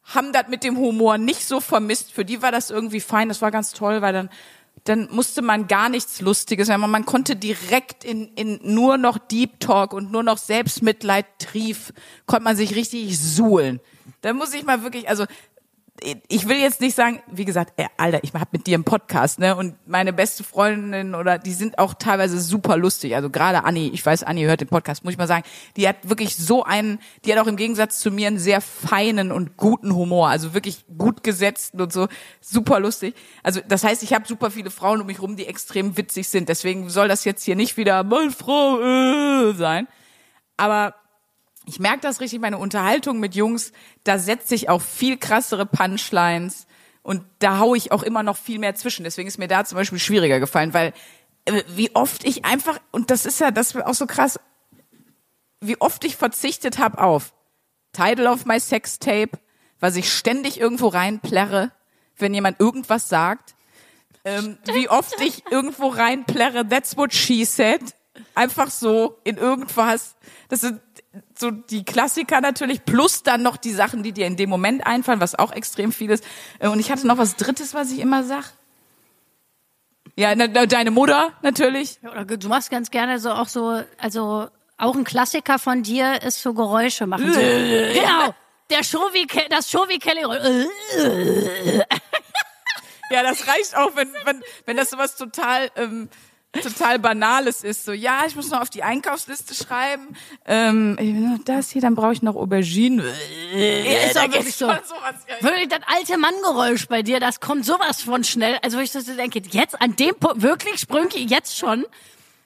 [0.04, 2.12] haben das mit dem Humor nicht so vermisst.
[2.12, 4.30] Für die war das irgendwie fein, das war ganz toll, weil dann
[4.84, 6.90] dann musste man gar nichts Lustiges machen.
[6.90, 11.92] Man konnte direkt in, in nur noch Deep Talk und nur noch Selbstmitleid trief,
[12.26, 13.80] konnte man sich richtig suhlen.
[14.22, 15.26] Da muss ich mal wirklich, also
[16.28, 19.38] ich will jetzt nicht sagen, wie gesagt, ey, Alter, ich hab mit dir einen Podcast,
[19.38, 19.54] ne?
[19.54, 23.14] Und meine beste Freundin oder die sind auch teilweise super lustig.
[23.14, 25.44] Also gerade Anni, ich weiß, Anni hört den Podcast, muss ich mal sagen,
[25.76, 29.30] die hat wirklich so einen, die hat auch im Gegensatz zu mir einen sehr feinen
[29.30, 32.08] und guten Humor, also wirklich gut gesetzt und so,
[32.40, 33.14] super lustig.
[33.42, 36.48] Also das heißt, ich habe super viele Frauen um mich rum, die extrem witzig sind.
[36.48, 39.86] Deswegen soll das jetzt hier nicht wieder meine Frau äh, sein.
[40.56, 40.94] Aber
[41.66, 43.72] ich merke das richtig, meine Unterhaltung mit Jungs,
[44.04, 46.66] da setze ich auch viel krassere Punchlines
[47.02, 49.04] und da hau ich auch immer noch viel mehr zwischen.
[49.04, 50.92] Deswegen ist mir da zum Beispiel schwieriger gefallen, weil
[51.44, 54.38] äh, wie oft ich einfach, und das ist ja das ist auch so krass,
[55.60, 57.32] wie oft ich verzichtet habe auf
[57.92, 59.38] Title of my Sex Tape,
[59.78, 61.70] was ich ständig irgendwo reinplärre,
[62.16, 63.54] wenn jemand irgendwas sagt.
[64.24, 67.80] Ähm, wie oft ich irgendwo reinplärre, that's what she said.
[68.34, 70.14] Einfach so in irgendwas.
[70.48, 70.80] Das sind
[71.42, 75.20] so die Klassiker natürlich, plus dann noch die Sachen, die dir in dem Moment einfallen,
[75.20, 76.24] was auch extrem viel ist.
[76.58, 78.44] Äh, und ich hatte noch was Drittes, was ich immer sag.
[80.16, 81.98] Ja, deine Mutter natürlich.
[82.02, 86.42] Oder du machst ganz gerne so auch so, also auch ein Klassiker von dir ist
[86.42, 87.32] so Geräusche machen.
[87.32, 88.34] So, genau.
[88.70, 90.22] Der Shovi, das Shovi Kelly.
[93.10, 96.08] ja, das reicht auch, wenn, wenn, wenn das sowas total ähm,
[96.52, 97.84] total Banales ist.
[97.84, 100.16] So, ja, ich muss noch auf die Einkaufsliste schreiben.
[100.46, 103.04] Ähm, das hier, dann brauche ich noch Auberginen.
[103.54, 104.68] Ja, ist doch wirklich so.
[104.68, 108.58] Wirklich das alte Manngeräusch bei dir, das kommt sowas von schnell.
[108.62, 111.84] Also ich so denke, jetzt an dem Punkt, wirklich Sprünki, jetzt schon.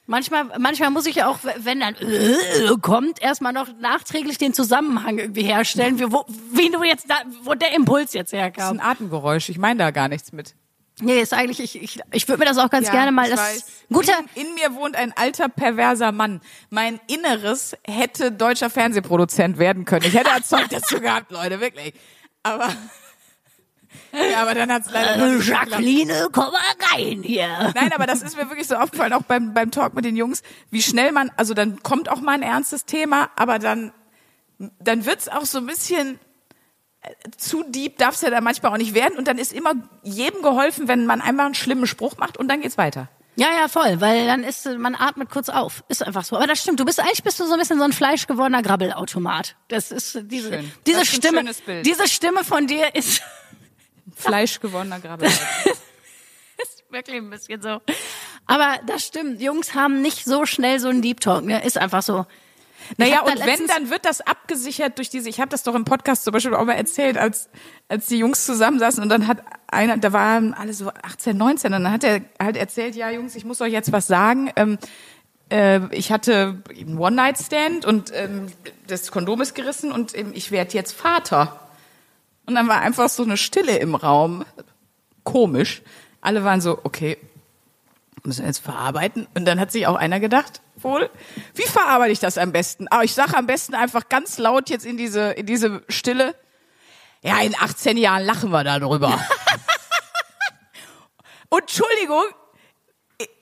[0.08, 5.18] Manchmal, manchmal muss ich ja auch, wenn dann äh, kommt, erstmal noch nachträglich den Zusammenhang
[5.18, 8.54] irgendwie herstellen, wie, wo, wie du jetzt da, wo der Impuls jetzt herkam.
[8.54, 9.48] Das ist ein Atemgeräusch.
[9.48, 10.54] Ich meine da gar nichts mit.
[11.00, 13.28] Nee, ist eigentlich, ich, ich, ich würde mir das auch ganz ja, gerne mal.
[13.28, 13.64] Das weiß.
[13.92, 16.40] guter in, in, mir wohnt ein alter, perverser Mann.
[16.70, 20.06] Mein Inneres hätte deutscher Fernsehproduzent werden können.
[20.06, 21.94] Ich hätte Zeug dazu gehabt, Leute, wirklich.
[22.42, 22.68] Aber.
[24.12, 26.60] Ja, aber dann hat's leider äh, Jacqueline, komm mal
[26.92, 27.72] rein hier.
[27.74, 30.42] Nein, aber das ist mir wirklich so aufgefallen, auch beim, beim Talk mit den Jungs,
[30.70, 33.92] wie schnell man, also dann kommt auch mal ein ernstes Thema, aber dann,
[34.58, 36.18] dann wird's auch so ein bisschen
[37.36, 39.18] zu deep darf es ja da manchmal auch nicht werden.
[39.18, 42.60] Und dann ist immer jedem geholfen, wenn man einmal einen schlimmen Spruch macht und dann
[42.60, 43.08] geht's weiter.
[43.38, 45.84] Ja, ja, voll, weil dann ist, man atmet kurz auf.
[45.88, 46.36] Ist einfach so.
[46.36, 46.80] Aber das stimmt.
[46.80, 49.56] Du bist eigentlich bist du so ein bisschen so ein fleischgewordener Grabbelautomat.
[49.68, 50.72] Das ist diese, Schön.
[50.86, 51.44] diese ist Stimme,
[51.84, 53.22] diese Stimme von dir ist
[54.16, 55.66] fleischgewordener Grabbelautomat.
[56.62, 57.82] ist wirklich ein bisschen so.
[58.46, 59.42] Aber das stimmt.
[59.42, 61.44] Jungs haben nicht so schnell so einen Deep Talk.
[61.44, 61.62] Ne?
[61.62, 62.24] Ist einfach so.
[62.96, 66.24] Naja, und wenn, dann wird das abgesichert durch diese, ich habe das doch im Podcast
[66.24, 67.48] zum Beispiel auch mal erzählt, als,
[67.88, 71.82] als die Jungs zusammensaßen und dann hat einer, da waren alle so 18, 19, und
[71.84, 74.50] dann hat er halt erzählt, ja Jungs, ich muss euch jetzt was sagen.
[74.56, 74.78] Ähm,
[75.50, 78.46] äh, ich hatte einen One-Night-Stand und ähm,
[78.86, 81.60] das Kondom ist gerissen und ähm, ich werde jetzt Vater.
[82.46, 84.44] Und dann war einfach so eine Stille im Raum.
[85.24, 85.82] Komisch.
[86.20, 87.18] Alle waren so, okay,
[88.26, 89.26] müssen wir jetzt verarbeiten.
[89.34, 91.10] Und dann hat sich auch einer gedacht, wohl,
[91.54, 92.88] wie verarbeite ich das am besten?
[92.88, 96.34] Aber ah, ich sage am besten einfach ganz laut jetzt in diese, in diese Stille.
[97.22, 99.08] Ja, in 18 Jahren lachen wir darüber.
[101.48, 102.24] Und Entschuldigung,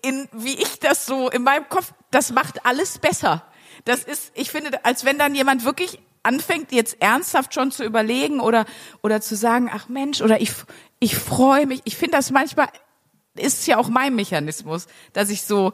[0.03, 3.45] in, wie ich das so in meinem Kopf, das macht alles besser.
[3.85, 8.41] Das ist, ich finde, als wenn dann jemand wirklich anfängt, jetzt ernsthaft schon zu überlegen
[8.41, 8.65] oder,
[9.03, 10.53] oder zu sagen, ach Mensch, oder ich,
[10.99, 11.83] ich freue mich.
[11.85, 12.69] Ich finde das manchmal,
[13.37, 15.73] ist ja auch mein Mechanismus, dass ich so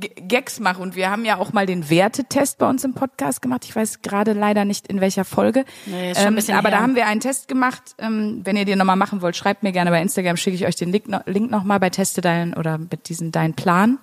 [0.00, 0.80] Gags mache.
[0.80, 3.64] Und wir haben ja auch mal den Wertetest bei uns im Podcast gemacht.
[3.64, 5.64] Ich weiß gerade leider nicht in welcher Folge.
[5.86, 6.78] Nee, ist schon ein bisschen ähm, aber her.
[6.78, 7.94] da haben wir einen Test gemacht.
[7.98, 10.76] Ähm, wenn ihr den nochmal machen wollt, schreibt mir gerne bei Instagram, schicke ich euch
[10.76, 13.98] den Link, noch, Link nochmal bei Teste dein oder mit diesem dein Plan.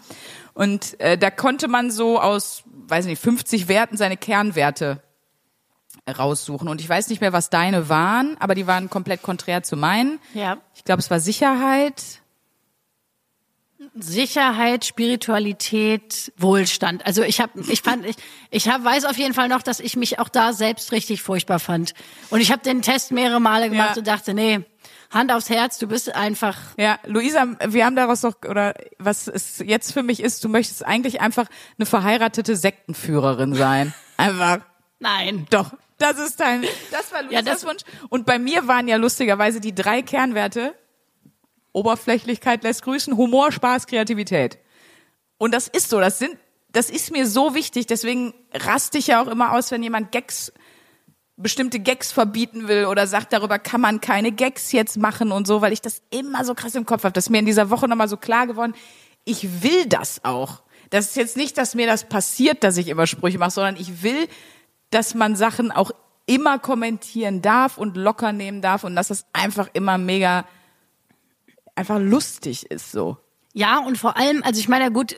[0.53, 5.01] Und äh, da konnte man so aus, weiß nicht, 50 Werten seine Kernwerte
[6.07, 6.67] raussuchen.
[6.67, 10.19] Und ich weiß nicht mehr, was deine waren, aber die waren komplett konträr zu meinen.
[10.33, 10.57] Ja.
[10.75, 12.20] Ich glaube, es war Sicherheit,
[13.95, 17.05] Sicherheit, Spiritualität, Wohlstand.
[17.05, 18.15] Also ich habe, ich fand, ich,
[18.49, 21.59] ich hab, weiß auf jeden Fall noch, dass ich mich auch da selbst richtig furchtbar
[21.59, 21.93] fand.
[22.29, 23.99] Und ich habe den Test mehrere Male gemacht ja.
[23.99, 24.61] und dachte, nee,
[25.09, 26.57] Hand aufs Herz, du bist einfach.
[26.77, 30.85] Ja, Luisa, wir haben daraus doch, oder was es jetzt für mich ist, du möchtest
[30.85, 33.93] eigentlich einfach eine verheiratete Sektenführerin sein.
[34.17, 34.59] Einfach.
[34.99, 35.47] Nein.
[35.49, 35.73] Doch.
[35.97, 37.81] Das ist dein, das war Luisas ja, das Wunsch.
[38.09, 40.75] Und bei mir waren ja lustigerweise die drei Kernwerte
[41.73, 44.59] Oberflächlichkeit lässt grüßen, Humor, Spaß, Kreativität.
[45.37, 46.37] Und das ist so, das sind,
[46.71, 50.53] das ist mir so wichtig, deswegen raste ich ja auch immer aus, wenn jemand Gags,
[51.37, 55.61] bestimmte Gags verbieten will oder sagt, darüber kann man keine Gags jetzt machen und so,
[55.61, 57.13] weil ich das immer so krass im Kopf habe.
[57.13, 58.73] Das ist mir in dieser Woche nochmal so klar geworden.
[59.25, 60.61] Ich will das auch.
[60.89, 64.03] Das ist jetzt nicht, dass mir das passiert, dass ich immer Sprüche mache, sondern ich
[64.03, 64.27] will,
[64.91, 65.91] dass man Sachen auch
[66.25, 70.45] immer kommentieren darf und locker nehmen darf und dass das einfach immer mega
[71.75, 73.17] einfach lustig ist so.
[73.53, 75.15] Ja, und vor allem, also ich meine, gut,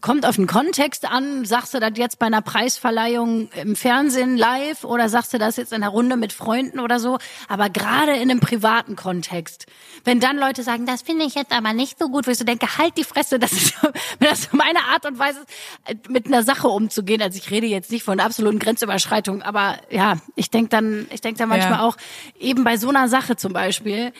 [0.00, 1.44] kommt auf den Kontext an.
[1.44, 5.72] Sagst du das jetzt bei einer Preisverleihung im Fernsehen live oder sagst du das jetzt
[5.72, 7.18] in einer Runde mit Freunden oder so?
[7.48, 9.66] Aber gerade in einem privaten Kontext,
[10.04, 12.44] wenn dann Leute sagen, das finde ich jetzt aber nicht so gut, wo ich so
[12.44, 13.74] denke, halt die Fresse, das ist,
[14.18, 15.40] wenn das meine Art und Weise
[15.88, 17.22] ist, mit einer Sache umzugehen.
[17.22, 21.38] Also ich rede jetzt nicht von absoluten Grenzüberschreitungen, aber ja, ich denke dann, ich denke
[21.38, 21.82] dann manchmal Ja.
[21.86, 21.96] auch,
[22.38, 24.12] eben bei so einer Sache zum Beispiel,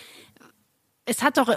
[1.09, 1.49] es hat doch,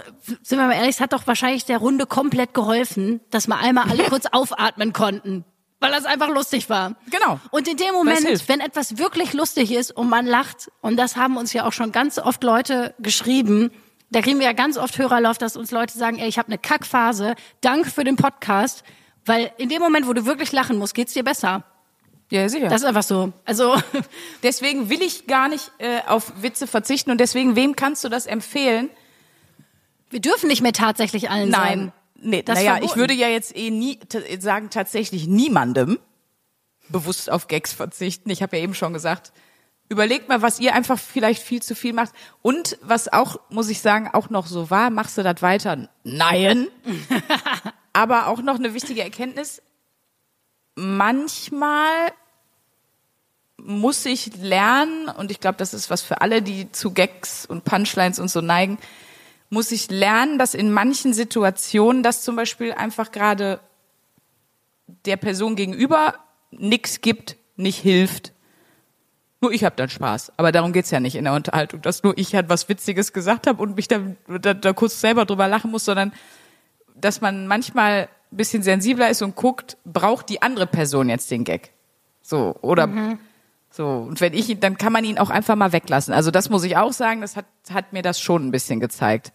[0.42, 3.90] sind wir mal ehrlich, es hat doch wahrscheinlich der Runde komplett geholfen, dass wir einmal
[3.90, 5.44] alle kurz aufatmen konnten.
[5.80, 6.94] Weil das einfach lustig war.
[7.10, 7.40] Genau.
[7.50, 11.36] Und in dem Moment, wenn etwas wirklich lustig ist und man lacht, und das haben
[11.36, 13.72] uns ja auch schon ganz oft Leute geschrieben,
[14.10, 16.58] da kriegen wir ja ganz oft Hörerlauf, dass uns Leute sagen, ey, ich habe eine
[16.58, 18.84] Kackphase, danke für den Podcast,
[19.24, 21.64] weil in dem Moment, wo du wirklich lachen musst, geht's dir besser.
[22.30, 22.68] Ja, sicher.
[22.68, 23.32] Das ist einfach so.
[23.44, 23.74] Also,
[24.42, 28.26] deswegen will ich gar nicht äh, auf Witze verzichten und deswegen, wem kannst du das
[28.26, 28.88] empfehlen?
[30.12, 31.80] Wir dürfen nicht mehr tatsächlich allen sagen.
[31.80, 31.92] Nein.
[32.24, 32.90] Nee, Das naja, verboten.
[32.90, 33.98] ich würde ja jetzt eh nie
[34.38, 35.98] sagen, tatsächlich niemandem
[36.88, 38.30] bewusst auf Gags verzichten.
[38.30, 39.32] Ich habe ja eben schon gesagt,
[39.88, 42.12] überlegt mal, was ihr einfach vielleicht viel zu viel macht.
[42.40, 45.88] Und was auch, muss ich sagen, auch noch so war, machst du das weiter?
[46.04, 46.68] Nein.
[47.92, 49.60] Aber auch noch eine wichtige Erkenntnis.
[50.76, 52.12] Manchmal
[53.58, 57.64] muss ich lernen, und ich glaube, das ist was für alle, die zu Gags und
[57.64, 58.78] Punchlines und so neigen,
[59.52, 63.60] muss ich lernen, dass in manchen Situationen das zum Beispiel einfach gerade
[65.04, 66.14] der Person gegenüber
[66.50, 68.32] nix gibt, nicht hilft.
[69.42, 70.32] Nur ich habe dann Spaß.
[70.38, 73.46] Aber darum geht's ja nicht in der Unterhaltung, dass nur ich halt was Witziges gesagt
[73.46, 76.14] habe und mich da, da, da kurz selber drüber lachen muss, sondern
[76.94, 81.44] dass man manchmal ein bisschen sensibler ist und guckt, braucht die andere Person jetzt den
[81.44, 81.72] Gag?
[82.22, 83.18] So, oder
[83.68, 83.86] so.
[83.86, 86.14] Und wenn ich ihn, dann kann man ihn auch einfach mal weglassen.
[86.14, 89.32] Also das muss ich auch sagen, das hat, hat mir das schon ein bisschen gezeigt.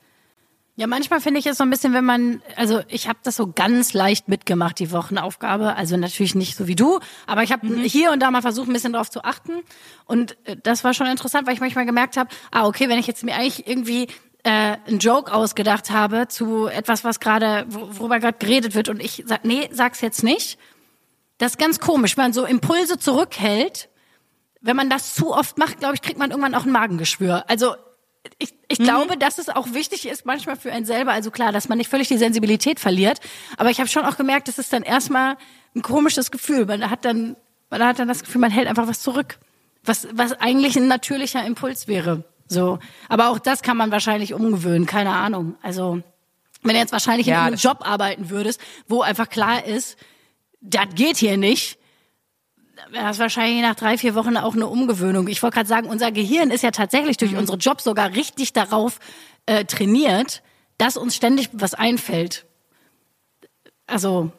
[0.80, 3.52] Ja, manchmal finde ich es so ein bisschen, wenn man, also ich habe das so
[3.52, 5.76] ganz leicht mitgemacht, die Wochenaufgabe.
[5.76, 8.74] Also natürlich nicht so wie du, aber ich habe hier und da mal versucht, ein
[8.74, 9.64] bisschen drauf zu achten.
[10.06, 13.08] Und äh, das war schon interessant, weil ich manchmal gemerkt habe, ah, okay, wenn ich
[13.08, 14.04] jetzt mir eigentlich irgendwie
[14.44, 19.02] äh, einen Joke ausgedacht habe zu etwas, was gerade, wo- worüber gerade geredet wird und
[19.02, 20.60] ich sag, nee, sag's jetzt nicht.
[21.40, 23.90] Das ist ganz komisch, wenn man so Impulse zurückhält.
[24.62, 27.46] Wenn man das zu oft macht, glaube ich, kriegt man irgendwann auch ein Magengeschwür.
[27.50, 27.76] Also
[28.40, 31.70] ich, ich glaube, dass es auch wichtig ist, manchmal für einen selber, also klar, dass
[31.70, 33.20] man nicht völlig die Sensibilität verliert,
[33.58, 35.38] aber ich habe schon auch gemerkt, das ist dann erstmal
[35.76, 36.66] ein komisches Gefühl.
[36.66, 37.36] Man hat dann,
[37.70, 39.40] man hat dann das Gefühl, man hält einfach was zurück,
[39.84, 42.24] was, was eigentlich ein natürlicher Impuls wäre.
[42.48, 45.56] So, aber auch das kann man wahrscheinlich umgewöhnen, keine Ahnung.
[45.62, 46.02] Also
[46.64, 49.98] wenn du jetzt wahrscheinlich Ja, in einem Job arbeiten würdest, wo einfach klar ist,
[50.62, 51.78] das geht hier nicht,
[52.94, 55.28] das wahrscheinlich nach drei, vier Wochen auch eine Umgewöhnung.
[55.28, 59.00] Ich wollte gerade sagen, unser Gehirn ist ja tatsächlich durch unsere Jobs sogar richtig darauf
[59.46, 60.42] äh, trainiert,
[60.78, 62.46] dass uns ständig was einfällt.
[63.88, 64.32] Also,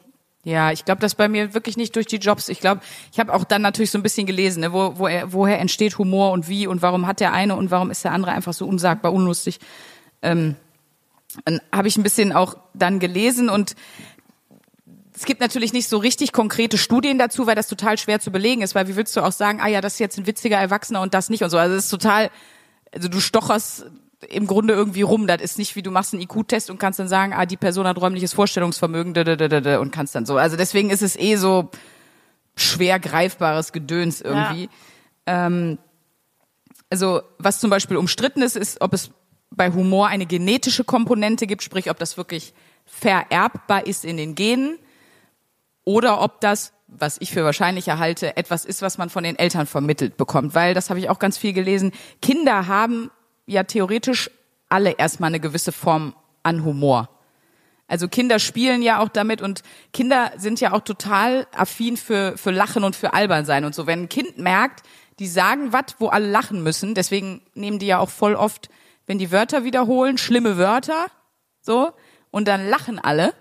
[0.43, 2.49] Ja, ich glaube, das bei mir wirklich nicht durch die Jobs.
[2.49, 5.33] Ich glaube, ich habe auch dann natürlich so ein bisschen gelesen, ne, wo, wo er,
[5.33, 8.31] woher entsteht Humor und wie und warum hat der eine und warum ist der andere
[8.31, 9.59] einfach so unsagbar unlustig.
[10.21, 10.55] Ähm,
[11.45, 13.75] dann habe ich ein bisschen auch dann gelesen und
[15.19, 18.61] es gibt natürlich nicht so richtig konkrete Studien dazu, weil das total schwer zu belegen
[18.61, 21.01] ist, weil wie willst du auch sagen, ah ja, das ist jetzt ein witziger Erwachsener
[21.01, 21.57] und das nicht und so.
[21.57, 22.31] Also es ist total,
[22.93, 23.85] also du stocherst
[24.29, 25.27] im Grunde irgendwie rum.
[25.27, 27.85] Das ist nicht wie du machst einen IQ-Test und kannst dann sagen, ah, die Person
[27.85, 30.37] hat räumliches Vorstellungsvermögen da, da, da, da, da, und kannst dann so.
[30.37, 31.69] Also deswegen ist es eh so
[32.55, 34.69] schwer greifbares Gedöns irgendwie.
[35.25, 35.79] Ähm,
[36.89, 39.11] also was zum Beispiel umstritten ist, ist, ob es
[39.51, 42.53] bei Humor eine genetische Komponente gibt, sprich, ob das wirklich
[42.85, 44.79] vererbbar ist in den Genen
[45.83, 49.67] oder ob das, was ich für wahrscheinlicher halte, etwas ist, was man von den Eltern
[49.67, 50.55] vermittelt bekommt.
[50.55, 53.11] Weil, das habe ich auch ganz viel gelesen, Kinder haben
[53.45, 54.29] ja theoretisch
[54.69, 56.13] alle erstmal eine gewisse Form
[56.43, 57.09] an Humor.
[57.87, 59.63] Also Kinder spielen ja auch damit und
[59.93, 63.87] Kinder sind ja auch total affin für, für Lachen und für albern sein und so.
[63.87, 64.83] Wenn ein Kind merkt,
[65.17, 68.69] die sagen was, wo alle lachen müssen, deswegen nehmen die ja auch voll oft,
[69.07, 71.07] wenn die Wörter wiederholen, schlimme Wörter,
[71.61, 71.91] so,
[72.29, 73.33] und dann lachen alle,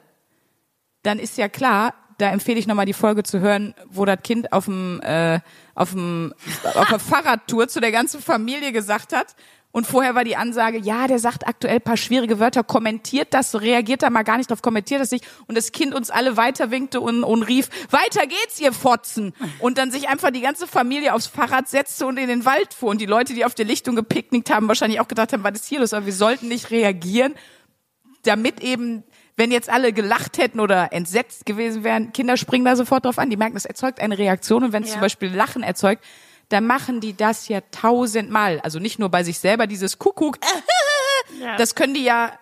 [1.02, 4.52] dann ist ja klar, da empfehle ich nochmal die Folge zu hören, wo das Kind
[4.52, 5.40] auf dem, äh,
[5.74, 6.34] auf dem,
[6.74, 9.34] auf der Fahrradtour zu der ganzen Familie gesagt hat.
[9.70, 14.02] Und vorher war die Ansage, ja, der sagt aktuell paar schwierige Wörter, kommentiert das, reagiert
[14.02, 15.26] da mal gar nicht drauf, kommentiert das nicht.
[15.46, 19.34] Und das Kind uns alle weiter winkte und, und rief, weiter geht's, ihr Fotzen.
[19.60, 22.88] Und dann sich einfach die ganze Familie aufs Fahrrad setzte und in den Wald fuhr.
[22.88, 25.66] Und die Leute, die auf der Lichtung gepicknickt haben, wahrscheinlich auch gedacht haben, was ist
[25.66, 25.92] hier los?
[25.92, 27.34] Aber wir sollten nicht reagieren,
[28.24, 29.04] damit eben,
[29.38, 33.30] wenn jetzt alle gelacht hätten oder entsetzt gewesen wären, Kinder springen da sofort drauf an.
[33.30, 34.94] Die merken, das erzeugt eine Reaktion und wenn es Ja.
[34.94, 36.04] zum Beispiel Lachen erzeugt,
[36.50, 38.60] da machen die das ja tausendmal.
[38.60, 40.38] Also nicht nur bei sich selber, dieses Kuckuck,
[41.40, 41.56] Ja.
[41.56, 42.32] das können die ja,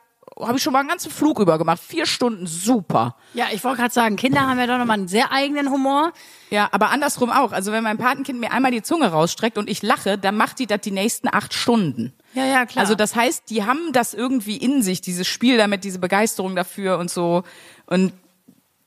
[0.40, 1.81] habe ich schon mal einen ganzen Flug über gemacht.
[1.83, 3.16] Vier Stunden, super.
[3.35, 6.12] Ja, ich wollte gerade sagen, Kinder haben ja doch nochmal einen sehr eigenen Humor.
[6.51, 7.53] Ja, aber andersrum auch.
[7.53, 10.66] Also wenn mein Patenkind mir einmal die Zunge rausstreckt und ich lache, dann macht die
[10.66, 12.12] das die nächsten acht Stunden.
[12.35, 12.83] Ja, ja, klar.
[12.83, 16.99] Also das heißt, die haben das irgendwie in sich, dieses Spiel damit, diese Begeisterung dafür
[16.99, 17.42] und so.
[17.87, 18.12] Und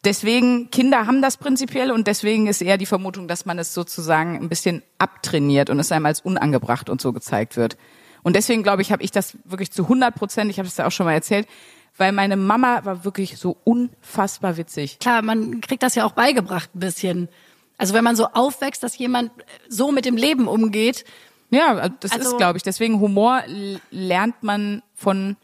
[0.03, 4.37] deswegen, Kinder haben das prinzipiell und deswegen ist eher die Vermutung, dass man es sozusagen
[4.37, 7.75] ein bisschen abtrainiert und es einem als unangebracht und so gezeigt wird.
[8.23, 10.85] Und deswegen glaube ich, habe ich das wirklich zu 100 Prozent, ich habe es ja
[10.87, 11.47] auch schon mal erzählt,
[11.97, 14.99] weil meine Mama war wirklich so unfassbar witzig.
[14.99, 17.29] klar, man kriegt das ja auch beigebracht ein bisschen.
[17.77, 19.31] Also wenn man so aufwächst, dass jemand
[19.69, 21.05] so mit dem Leben umgeht,
[21.51, 22.63] Ja, das Also- ist, glaube ich.
[22.63, 23.41] Deswegen Humor
[23.89, 25.35] lernt man von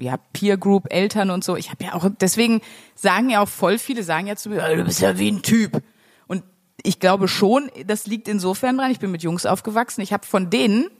[0.00, 1.54] ja, Peer Group, Eltern und so.
[1.56, 2.60] Ich habe ja auch, deswegen
[2.96, 5.42] sagen ja auch voll viele, sagen ja zu mir, "Ey, du bist ja wie ein
[5.42, 5.84] Typ.
[6.26, 6.42] Und
[6.82, 10.50] ich glaube schon, das liegt insofern dran, ich bin mit Jungs aufgewachsen, ich habe von
[10.50, 10.90] denen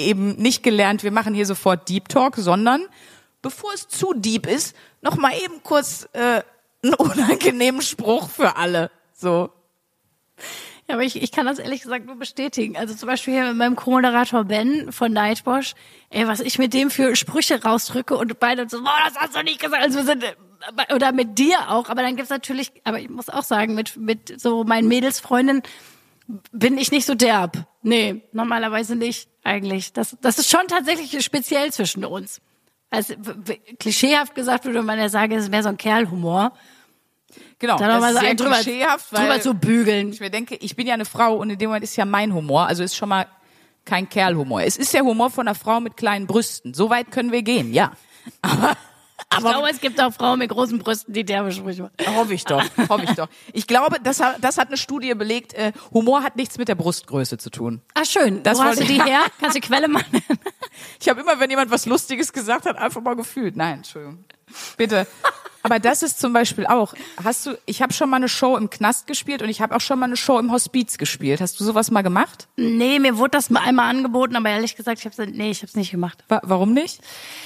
[0.00, 2.82] eben nicht gelernt, wir machen hier sofort Deep Talk, sondern
[3.42, 6.42] bevor es zu deep ist, noch mal eben kurz äh,
[6.82, 8.90] einen unangenehmen Spruch für alle.
[9.14, 9.50] So.
[10.88, 12.76] Ja, aber ich, ich kann das ehrlich gesagt nur bestätigen.
[12.76, 15.74] Also zum Beispiel hier mit meinem Co-Moderator Ben von Nightwash,
[16.10, 19.42] ey, was ich mit dem für Sprüche rausdrücke und beide so, boah, das hast du
[19.42, 19.82] nicht gesagt.
[19.82, 23.28] Also wir sind, äh, oder mit dir auch, aber dann gibt's natürlich, aber ich muss
[23.28, 25.62] auch sagen, mit, mit so meinen Mädelsfreundinnen
[26.52, 27.66] bin ich nicht so derb.
[27.82, 29.92] Nee, normalerweise nicht, eigentlich.
[29.92, 32.40] Das, das ist schon tatsächlich speziell zwischen uns.
[32.90, 33.14] Also,
[33.78, 36.52] klischeehaft gesagt würde man ja sagen, es ist mehr so ein Kerlhumor.
[37.58, 37.78] Genau.
[37.78, 40.12] Da mal das so ist sehr drüber, klischeehaft, weil drüber zu bügeln.
[40.12, 42.34] ich mir denke, ich bin ja eine Frau und in dem Moment ist ja mein
[42.34, 43.26] Humor, also ist schon mal
[43.84, 44.62] kein Kerlhumor.
[44.62, 46.74] Es ist der Humor von einer Frau mit kleinen Brüsten.
[46.74, 47.92] So weit können wir gehen, ja.
[48.42, 48.76] Aber,
[49.32, 52.16] Ich aber glaube, es gibt auch Frauen mit großen Brüsten, die derbe Sprüche machen.
[52.16, 53.28] hoffe ich doch, hoffe ich doch.
[53.52, 56.74] Ich glaube, das, hat- das hat eine Studie belegt, äh, Humor hat nichts mit der
[56.74, 57.80] Brustgröße zu tun.
[57.94, 58.42] Ah, schön.
[58.42, 59.20] Das Wo hast du die ich- her?
[59.40, 60.22] Kannst du Quelle machen?
[61.00, 63.56] Ich habe immer, wenn jemand was Lustiges gesagt hat, einfach mal gefühlt.
[63.56, 64.24] Nein, Entschuldigung.
[64.76, 65.06] Bitte.
[65.62, 66.94] Aber das ist zum Beispiel auch.
[67.22, 67.58] Hast du?
[67.66, 70.06] Ich habe schon mal eine Show im Knast gespielt und ich habe auch schon mal
[70.06, 71.42] eine Show im Hospiz gespielt.
[71.42, 72.48] Hast du sowas mal gemacht?
[72.56, 75.74] nee, mir wurde das mal einmal angeboten, aber ehrlich gesagt, ich hab's, nee, ich hab's
[75.76, 76.24] nicht gemacht.
[76.28, 77.00] Wa warum nicht?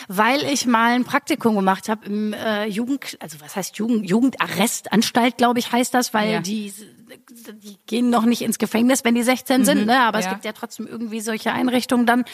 [0.06, 5.36] Weil ich mal ein Praktikum gemacht habe im äh, Jugend, also was heißt Jugend, Jugendarrestanstalt,
[5.36, 6.40] glaube ich, heißt das, weil Ja.
[6.40, 6.72] die,
[7.64, 10.00] die gehen noch nicht ins Gefängnis, wenn die 16 sind, ne?
[10.00, 10.32] Aber es ja.
[10.32, 12.24] gibt ja trotzdem irgendwie solche Einrichtungen dann.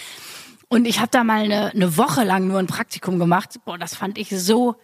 [0.70, 3.56] Und ich habe da mal eine, eine Woche lang nur ein Praktikum gemacht.
[3.66, 4.76] Boah, das fand ich so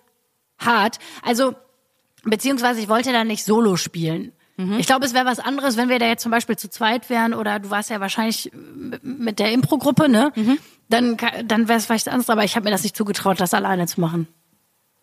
[0.59, 0.99] hart.
[1.23, 1.55] Also,
[2.25, 4.33] beziehungsweise ich wollte da nicht solo spielen.
[4.79, 7.35] Ich glaube, es wäre was anderes, wenn wir da jetzt zum Beispiel zu zweit wären
[7.35, 8.51] oder du warst ja wahrscheinlich
[9.03, 10.33] mit- der Impro-Gruppe, ne?
[10.89, 13.53] Dann, ka- dann wäre es vielleicht anders, aber ich habe mir das nicht zugetraut, das
[13.53, 14.29] alleine zu machen.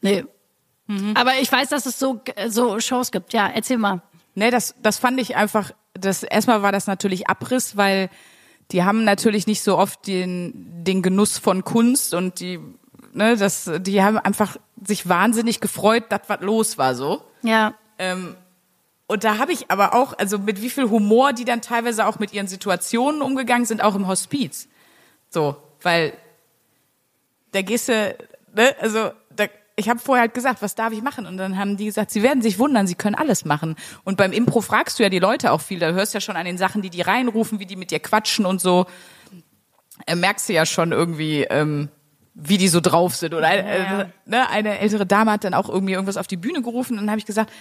[0.02, 0.26] Nee.
[1.14, 3.32] Aber ich weiß, dass es so, so Shows gibt.
[3.34, 4.02] Ja, erzähl mal.
[4.34, 8.10] Nee, das, das fand ich einfach, das, erstmal war das natürlich Abriss, weil
[8.74, 12.60] die haben natürlich nicht so oft den, den Genuss von Kunst und die,
[13.14, 17.24] ne, das, die haben einfach sich wahnsinnig gefreut, dass was los war, so.
[17.44, 17.76] Ja.
[18.00, 18.36] Ähm,
[19.06, 22.18] und da habe ich aber auch, also mit wie viel Humor die dann teilweise auch
[22.18, 24.68] mit ihren Situationen umgegangen sind, auch im Hospiz.
[25.30, 26.14] So, weil
[27.52, 28.16] da gehst du,
[28.56, 29.12] ne, also
[29.76, 31.26] ich habe vorher halt gesagt, was darf ich machen?
[31.26, 33.76] Und dann haben die gesagt, sie werden sich wundern, sie können alles machen.
[34.04, 36.46] Und beim Impro fragst du ja die Leute auch viel, da hörst ja schon an
[36.46, 38.86] den Sachen, die die reinrufen, wie die mit dir quatschen und so,
[40.06, 41.90] äh, merkst du ja schon irgendwie, ähm,
[42.34, 43.34] wie die so drauf sind.
[43.34, 44.02] Oder eine, Ja.
[44.02, 47.02] äh, ne, eine ältere Dame hat dann auch irgendwie irgendwas auf die Bühne gerufen und
[47.02, 47.52] dann habe ich gesagt,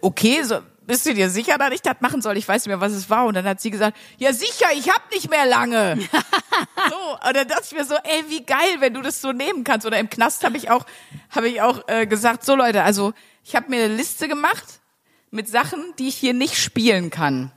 [0.00, 2.36] okay, so, bist du dir sicher, dass ich das machen soll?
[2.36, 3.26] Ich weiß nicht mehr, was es war.
[3.26, 5.98] Und dann hat sie gesagt, ja sicher, ich hab nicht mehr lange.
[6.90, 9.86] so, dachte ich mir so, ey, wie geil, wenn du das so nehmen kannst.
[9.86, 10.84] Oder im Knast habe ich auch,
[11.30, 13.12] habe ich auch äh, gesagt, so Leute, also
[13.42, 14.80] ich habe mir eine Liste gemacht
[15.30, 17.52] mit Sachen, die ich hier nicht spielen kann.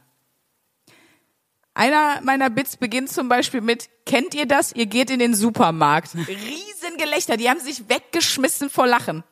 [1.78, 4.72] Einer meiner Bits beginnt zum Beispiel mit, kennt ihr das?
[4.72, 6.16] Ihr geht in den Supermarkt.
[6.28, 9.24] Riesengelächter, die haben sich weggeschmissen vor Lachen.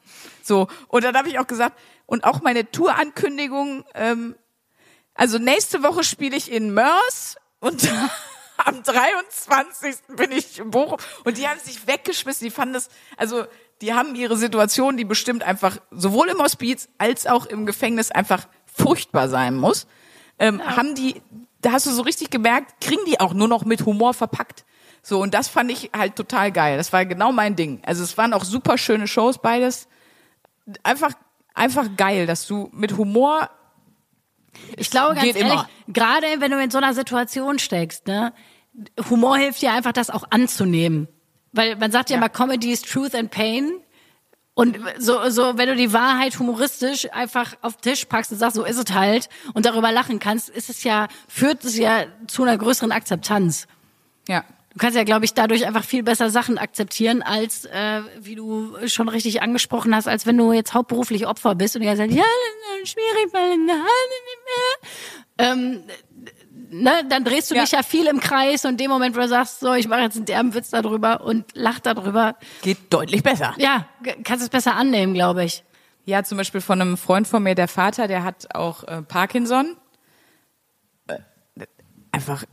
[0.43, 4.35] So, und dann habe ich auch gesagt, und auch meine Tourankündigung, ähm,
[5.15, 7.89] also nächste Woche spiele ich in Mörs und
[8.57, 9.95] am 23.
[10.15, 10.99] bin ich in Bochum.
[11.23, 13.45] Und die haben sich weggeschmissen, die fanden das, also
[13.81, 18.47] die haben ihre Situation, die bestimmt einfach sowohl im Hospiz als auch im Gefängnis einfach
[18.71, 19.87] furchtbar sein muss,
[20.37, 21.23] ähm, haben die,
[21.65, 24.65] da hast du so richtig gemerkt, kriegen die auch nur noch mit Humor verpackt.
[25.01, 26.77] So, und das fand ich halt total geil.
[26.77, 27.81] Das war genau mein Ding.
[27.85, 29.87] Also es waren auch super schöne Shows, beides.
[30.83, 31.11] Einfach,
[31.53, 33.49] einfach geil, dass du mit Humor
[34.77, 35.69] Ich glaube ganz ehrlich, immer.
[35.87, 38.33] gerade wenn du in so einer Situation steckst, ne,
[39.09, 41.07] Humor hilft dir einfach, das auch anzunehmen.
[41.51, 42.17] Weil man sagt ja, Ja.
[42.21, 43.71] immer, Comedy is Truth and Pain.
[44.55, 48.55] Und so, so, wenn du die Wahrheit humoristisch einfach auf den Tisch packst und sagst,
[48.55, 52.43] so ist es halt, und darüber lachen kannst, ist es ja, führt es ja zu
[52.43, 53.67] einer größeren Akzeptanz.
[54.29, 54.45] Ja.
[54.71, 58.75] Du kannst ja, glaube ich, dadurch einfach viel besser Sachen akzeptieren, als äh, wie du
[58.87, 62.11] schon richtig angesprochen hast, als wenn du jetzt hauptberuflich Opfer bist und die ganze Zeit,
[62.11, 63.85] ja, das ist schwierig, weil nicht mehr.
[65.37, 65.83] Ähm,
[66.69, 67.61] ne, dann drehst du Ja.
[67.61, 70.01] dich ja viel im Kreis und in dem Moment, wo du sagst, so, ich mache
[70.01, 73.53] jetzt einen derben Witz darüber und lach darüber, Geht deutlich besser.
[73.57, 73.87] ja,
[74.23, 75.63] kannst es besser annehmen, glaube ich.
[76.05, 79.75] Ja, zum Beispiel von einem Freund von mir, der Vater, der hat auch äh, Parkinson.
[81.07, 81.19] Äh,
[82.11, 82.45] Einfach,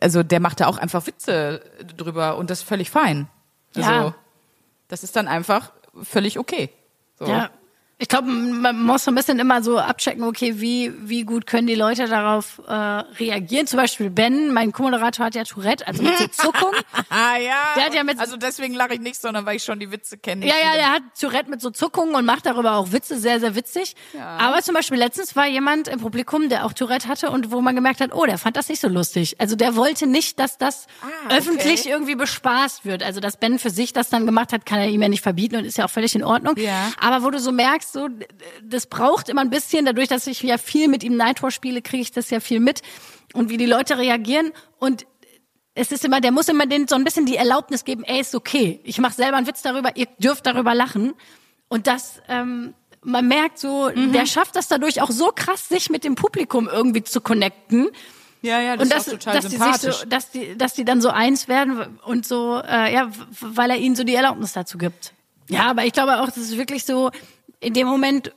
[0.00, 1.62] also der macht da auch einfach Witze
[1.96, 3.28] drüber und das ist völlig fein.
[3.76, 4.14] Also, Ja.
[4.88, 5.72] das ist dann einfach
[6.02, 6.70] völlig okay.
[7.18, 7.26] So.
[7.26, 7.50] Ja.
[8.02, 11.66] Ich glaube, man muss so ein bisschen immer so abchecken, okay, wie, wie gut können
[11.66, 13.66] die Leute darauf äh, reagieren.
[13.66, 16.72] Zum Beispiel Ben, mein Co-Moderator hat ja Tourette, also mit so Zuckung.
[17.10, 17.56] Ah ja.
[17.76, 20.16] Der hat ja mit- also deswegen lache ich nicht, sondern weil ich schon die Witze
[20.16, 20.46] kenne.
[20.46, 23.54] Ja, ja, der hat Tourette mit so Zuckungen und macht darüber auch Witze, sehr, sehr
[23.54, 23.94] witzig.
[24.38, 27.74] Aber zum Beispiel letztens war jemand im Publikum, der auch Tourette hatte und wo man
[27.76, 29.36] gemerkt hat, oh, der fand das nicht so lustig.
[29.38, 31.36] Also der wollte nicht, dass das Ah, okay.
[31.36, 33.02] öffentlich irgendwie bespaßt wird.
[33.02, 35.56] Also dass Ben für sich das dann gemacht hat, kann er ihm ja nicht verbieten
[35.56, 36.54] und ist ja auch völlig in Ordnung.
[36.56, 36.90] Ja.
[36.98, 38.08] Aber wo du so merkst, so,
[38.62, 41.82] das braucht immer ein bisschen, dadurch, dass ich ja viel mit ihm Night War spiele,
[41.82, 42.82] kriege ich das ja viel mit
[43.34, 45.06] und wie die Leute reagieren und
[45.74, 48.34] es ist immer, der muss immer denen so ein bisschen die Erlaubnis geben, ey, ist
[48.34, 48.80] okay.
[48.84, 51.14] Ich mache selber einen Witz darüber, ihr dürft darüber lachen.
[51.68, 54.12] Und das, ähm, man merkt so, Mhm.
[54.12, 57.88] der schafft das dadurch auch so krass, sich mit dem Publikum irgendwie zu connecten.
[58.42, 59.96] ja, ja, das und ist dass, auch total dass die sympathisch.
[60.00, 63.08] so, dass die, dass die dann so eins werden und so, äh, ja,
[63.40, 65.12] weil er ihnen so die Erlaubnis dazu gibt.
[65.48, 67.10] Ja, aber ich glaube auch, das ist wirklich so,
[67.60, 68.32] in dem Moment,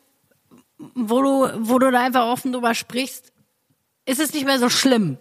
[0.78, 3.32] wo du, wo du da einfach offen drüber sprichst,
[4.05, 5.17] ist es nicht mehr so schlimm.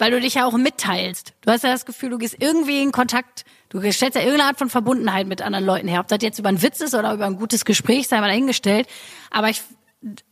[0.00, 1.34] Weil du dich ja auch mitteilst.
[1.40, 4.58] Du hast ja das Gefühl, du gehst irgendwie in Kontakt, du stellst ja irgendeine Art
[4.58, 6.00] von Verbundenheit mit anderen Leuten her.
[6.00, 8.86] Ob das jetzt über einen Witz ist oder über ein gutes Gespräch, sei mal dahingestellt.
[9.30, 9.62] Aber ich,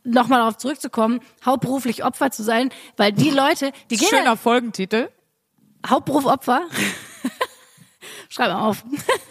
[0.05, 5.09] nochmal darauf zurückzukommen, hauptberuflich Opfer zu sein, weil die Leute, die gehen ja, Schöner Folgentitel.
[5.85, 6.61] Hauptberuf Opfer.
[8.29, 8.83] Schreib mal auf.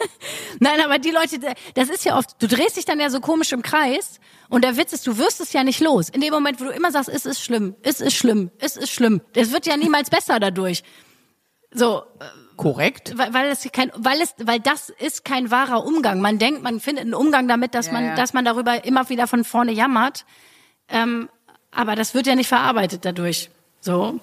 [0.61, 1.39] Nein, aber die Leute,
[1.75, 4.77] das ist ja oft, du drehst dich dann ja so komisch im Kreis und der
[4.77, 6.09] Witz ist, du wirst es ja nicht los.
[6.09, 8.91] In dem Moment, wo du immer sagst, es ist schlimm, es ist schlimm, es ist
[8.91, 9.21] schlimm.
[9.35, 10.83] Es wird ja niemals besser dadurch.
[11.73, 12.05] So,
[12.57, 13.19] Korrekt.
[13.19, 16.21] weil, weil es kein, weil es, weil das ist kein wahrer Umgang.
[16.21, 18.15] Man denkt, man findet einen Umgang damit, dass Ja, man, ja.
[18.15, 20.25] dass man darüber immer wieder von vorne jammert.
[20.89, 21.29] Ähm,
[21.73, 23.51] aber das wird ja nicht verarbeitet dadurch.
[23.81, 24.21] So.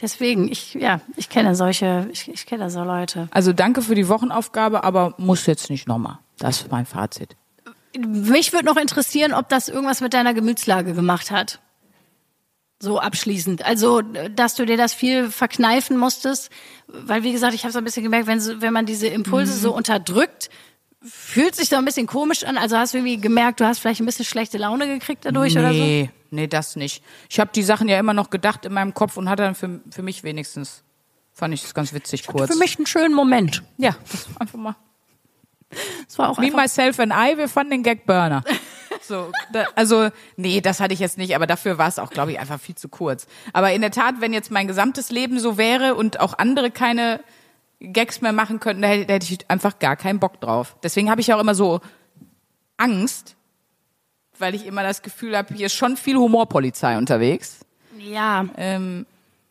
[0.00, 3.28] Deswegen, ich, ja, ich kenne solche, ich, ich kenne so Leute.
[3.30, 6.18] Also danke für die Wochenaufgabe, aber muss jetzt nicht nochmal.
[6.38, 7.36] Das ist mein Fazit.
[7.98, 11.60] Mich würde noch interessieren, ob das irgendwas mit deiner Gemütslage gemacht hat.
[12.82, 13.64] So abschließend.
[13.64, 16.50] Also, dass du dir das viel verkneifen musstest.
[16.86, 19.74] Weil, wie gesagt, ich habe so ein bisschen gemerkt, wenn, wenn man diese Impulse so
[19.74, 20.48] unterdrückt,
[21.02, 22.58] fühlt sich so ein bisschen komisch an.
[22.58, 25.72] Also hast du irgendwie gemerkt, du hast vielleicht ein bisschen schlechte Laune gekriegt dadurch oder
[25.72, 25.78] so?
[25.78, 27.02] Nee, nee, das nicht.
[27.28, 29.80] Ich habe die Sachen ja immer noch gedacht in meinem Kopf und hatte dann für,
[29.90, 30.82] für mich wenigstens,
[31.32, 32.50] fand ich das ganz witzig kurz.
[32.52, 33.62] Für mich einen schönen Moment.
[33.78, 34.76] ja, das war einfach mal.
[36.08, 38.44] Es war auch Me, myself and I, wir fanden den Gag Burner.
[39.02, 42.32] So, da, also, nee, das hatte ich jetzt nicht, aber dafür war es auch, glaube
[42.32, 43.26] ich, einfach viel zu kurz.
[43.52, 47.20] Aber in der Tat, wenn jetzt mein gesamtes Leben so wäre und auch andere keine
[47.80, 50.76] Gags mehr machen könnten, da hätte, da hätte ich einfach gar keinen Bock drauf.
[50.82, 51.80] Deswegen habe ich auch immer so
[52.76, 53.36] Angst,
[54.38, 57.60] weil ich immer das Gefühl habe, hier ist schon viel Humorpolizei unterwegs.
[57.98, 58.46] ja.
[58.56, 59.06] Ähm,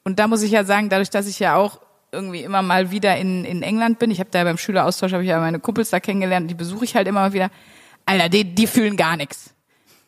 [0.06, 3.18] und da muss ich ja sagen, dadurch, dass ich ja auch irgendwie immer mal wieder
[3.18, 6.00] in, in England bin, ich habe da beim Schüleraustausch, habe ich ja meine Kumpels da
[6.00, 7.52] kennengelernt, die besuche ich halt immer mal wieder.
[8.06, 9.54] Alter, die, die fühlen gar nichts.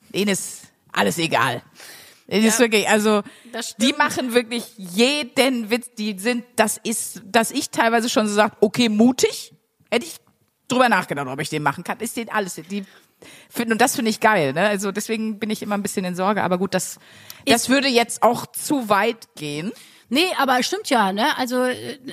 [0.10, 1.62] Denen ist alles egal.
[2.32, 3.24] Das ist wirklich, also
[3.80, 8.56] die machen wirklich jeden Witz, die sind, das ist, dass ich teilweise schon so sage,
[8.62, 9.54] okay, mutig,
[9.92, 10.16] hätte ich
[10.70, 12.86] drüber nachgedacht, ob ich den machen kann, ist denen alles, die
[13.50, 14.68] finden, und das finde ich geil, ne?
[14.68, 17.00] Also deswegen bin ich immer ein bisschen in Sorge, aber gut, das,
[17.46, 19.74] das würde jetzt auch zu weit gehen.
[20.08, 21.38] Nee, aber stimmt ja, ne?
[21.38, 21.68] Also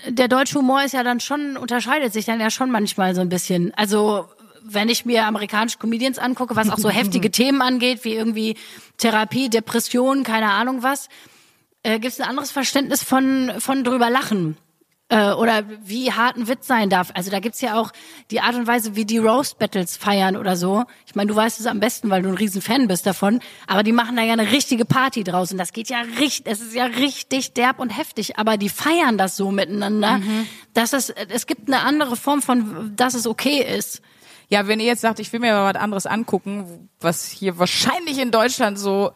[0.08, 3.28] der deutsche Humor ist ja dann schon, unterscheidet sich dann ja schon manchmal so ein
[3.28, 3.72] bisschen.
[3.74, 4.28] Also
[4.62, 8.56] wenn ich mir amerikanische Comedians angucke, was auch so heftige Themen angeht, wie irgendwie
[8.96, 11.08] Therapie, Depression, keine Ahnung was,
[11.82, 14.56] äh, gibt es ein anderes Verständnis von, von drüber lachen.
[15.10, 17.10] Äh, oder wie hart ein Witz sein darf.
[17.14, 17.92] Also da gibt's ja auch
[18.30, 20.84] die Art und Weise, wie die Roast Battles feiern oder so.
[21.06, 23.40] Ich meine, du weißt es am besten, weil du ein riesen Fan bist davon.
[23.66, 25.50] Aber die machen da ja eine richtige Party draus.
[25.50, 28.38] Und das geht ja richtig, es ist ja richtig derb und heftig.
[28.38, 30.20] Aber die feiern das so miteinander,
[30.74, 34.02] dass es, es gibt eine andere Form von, dass es okay ist.
[34.48, 38.18] Ja, wenn ihr jetzt sagt, ich will mir mal was anderes angucken, was hier wahrscheinlich
[38.18, 39.12] in Deutschland so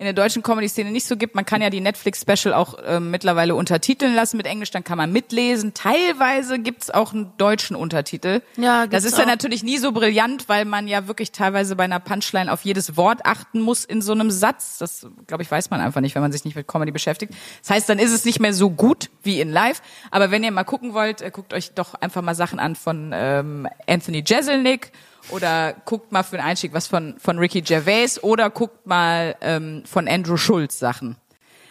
[0.00, 1.34] in der deutschen Comedy-Szene nicht so gibt.
[1.34, 5.10] Man kann ja die Netflix-Special auch ähm, mittlerweile untertiteln lassen mit Englisch, dann kann man
[5.10, 5.74] mitlesen.
[5.74, 8.40] Teilweise gibt's auch einen deutschen Untertitel.
[8.56, 9.28] Ja, das gibt's ist ja auch.
[9.28, 13.26] natürlich nie so brillant, weil man ja wirklich teilweise bei einer Punchline auf jedes Wort
[13.26, 14.78] achten muss in so einem Satz.
[14.78, 17.34] Das, glaube ich, weiß man einfach nicht, wenn man sich nicht mit Comedy beschäftigt.
[17.62, 19.82] Das heißt, dann ist es nicht mehr so gut wie in Live.
[20.12, 23.10] Aber wenn ihr mal gucken wollt, äh, guckt euch doch einfach mal Sachen an von
[23.12, 24.92] ähm, Anthony Jeselnik
[25.30, 29.82] oder guckt mal für den Einstieg was von, von Ricky Gervais oder guckt mal ähm,
[29.86, 31.16] von Andrew Schulz Sachen.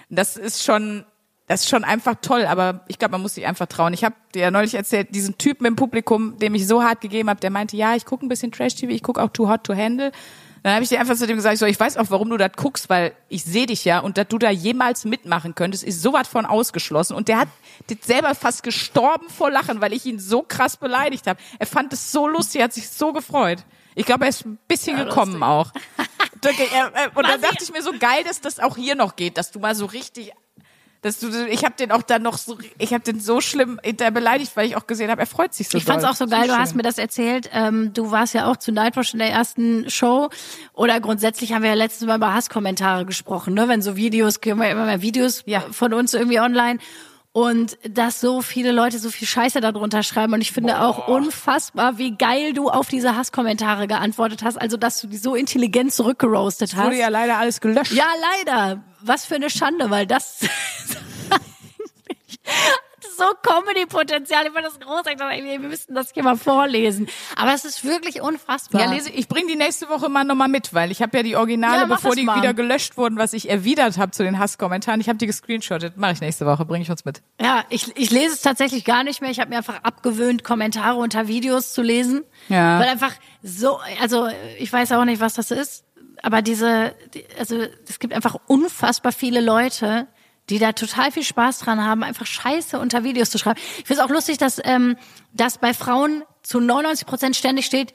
[0.10, 1.06] Das ist schon,
[1.48, 3.94] das ist schon einfach toll, aber ich glaube, man muss sich einfach trauen.
[3.94, 7.30] Ich habe dir ja neulich erzählt, diesen Typen im Publikum, dem ich so hart gegeben
[7.30, 9.76] habe, der meinte, ja, ich gucke ein bisschen Trash-TV, ich gucke auch Too Hot to
[9.76, 10.12] Handle.
[10.68, 12.52] Dann habe ich dir einfach zu dem gesagt, so, ich weiß auch, warum du das
[12.58, 16.12] guckst, weil ich sehe dich ja und dass du da jemals mitmachen könntest, ist so
[16.12, 17.16] was von ausgeschlossen.
[17.16, 17.48] Und der hat
[18.02, 21.40] selber fast gestorben vor Lachen, weil ich ihn so krass beleidigt habe.
[21.58, 23.60] Er fand es so lustig, hat sich so gefreut.
[23.96, 25.72] Ich glaube, er ist ein bisschen gekommen auch.
[27.16, 29.60] Und dann dachte ich mir so geil, dass das auch hier noch geht, dass du
[29.60, 30.34] mal so richtig
[31.02, 34.12] dass du ich habe den auch dann noch so ich habe den so schlimm hinterher
[34.12, 36.12] beleidigt, weil ich auch gesehen habe, er freut sich so Ich fand's doll.
[36.12, 36.60] auch so geil, du schön.
[36.60, 37.50] hast mir das erzählt.
[37.54, 40.30] Ähm, du warst ja auch zu Nightwatch in der ersten Show.
[40.74, 43.68] Oder grundsätzlich haben wir ja letztes Mal über Hasskommentare gesprochen, ne?
[43.68, 45.62] Wenn so Videos, gehen wir immer mehr Videos Ja.
[45.72, 46.80] von uns irgendwie online.
[47.38, 50.34] Und dass so viele Leute so viel Scheiße darunter schreiben.
[50.34, 54.58] Und ich finde auch unfassbar, wie geil du auf diese Hasskommentare geantwortet hast.
[54.60, 56.86] Also, dass du die so intelligent zurückgeroastet hast.
[56.86, 57.92] wurde ja leider alles gelöscht.
[57.92, 58.08] Ja,
[58.40, 58.84] leider.
[59.02, 60.40] Was für eine Schande, weil das
[63.18, 64.46] so Comedy-Potenzial.
[64.48, 65.14] Ich fand das großartig.
[65.14, 67.08] Ich dachte, ey, Wir müssten das hier mal vorlesen.
[67.36, 68.82] Aber es ist wirklich unfassbar.
[68.82, 71.36] Ja, lese, ich bringe die nächste Woche mal nochmal mit, weil ich habe ja die
[71.36, 72.38] Originale, Ja, bevor die mal.
[72.38, 75.02] wieder gelöscht wurden, was ich erwidert habe zu den Hasskommentaren.
[75.02, 75.98] Ich habe die gescreenshottet.
[75.98, 77.22] Mache ich nächste Woche, bringe ich uns mit.
[77.42, 79.32] Ja, ich, ich lese es tatsächlich gar nicht mehr.
[79.32, 82.24] Ich habe mir einfach abgewöhnt, Kommentare unter Videos zu lesen.
[82.50, 82.80] Ja.
[82.80, 83.14] Weil einfach
[83.44, 84.28] so, also
[84.60, 85.84] ich weiß auch nicht, was das ist,
[86.24, 90.08] aber diese, die, also es gibt einfach unfassbar viele Leute,
[90.50, 93.60] die da total viel Spaß dran haben, einfach Scheiße unter Videos zu schreiben.
[93.80, 94.96] Ich finde es auch lustig, dass, ähm,
[95.34, 97.94] dass bei Frauen zu 99 Prozent ständig steht,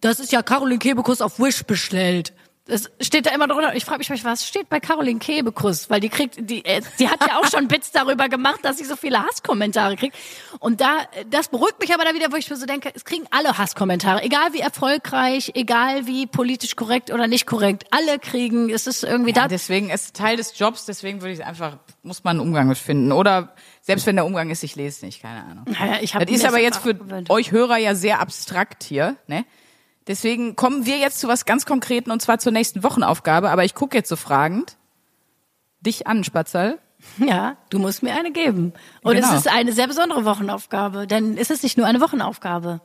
[0.00, 2.32] das ist ja Caroline Kebekus auf Wish bestellt.
[2.68, 3.76] Das steht da immer drunter.
[3.76, 5.88] Ich frage mich, was steht bei Caroline Kebekus?
[5.88, 8.84] Weil die kriegt, die, äh, die hat ja auch schon Bits darüber gemacht, dass sie
[8.84, 10.16] so viele Hasskommentare kriegt.
[10.58, 13.24] Und da, das beruhigt mich aber da wieder, wo ich mir so denke, es kriegen
[13.30, 14.22] alle Hasskommentare.
[14.24, 17.84] Egal wie erfolgreich, egal wie politisch korrekt oder nicht korrekt.
[17.92, 19.48] Alle kriegen, es ist irgendwie Ja, da.
[19.48, 23.12] deswegen ist Teil des Jobs, deswegen würde ich einfach, muss man einen Umgang mit finden.
[23.12, 25.64] Oder selbst wenn der Umgang ist, ich lese es nicht, keine Ahnung.
[25.68, 26.96] Naja, ich hab Das ist aber jetzt für
[27.28, 29.44] euch Hörer ja sehr abstrakt hier, ne?
[30.06, 33.50] Deswegen kommen wir jetzt zu was ganz Konkreten und zwar zur nächsten Wochenaufgabe.
[33.50, 34.76] Aber ich gucke jetzt so fragend
[35.80, 36.78] dich an, Spatzal.
[37.18, 38.72] Ja, du musst mir eine geben.
[39.02, 39.28] Und Genau.
[39.32, 42.80] es ist eine sehr besondere Wochenaufgabe, denn es ist nicht nur eine Wochenaufgabe.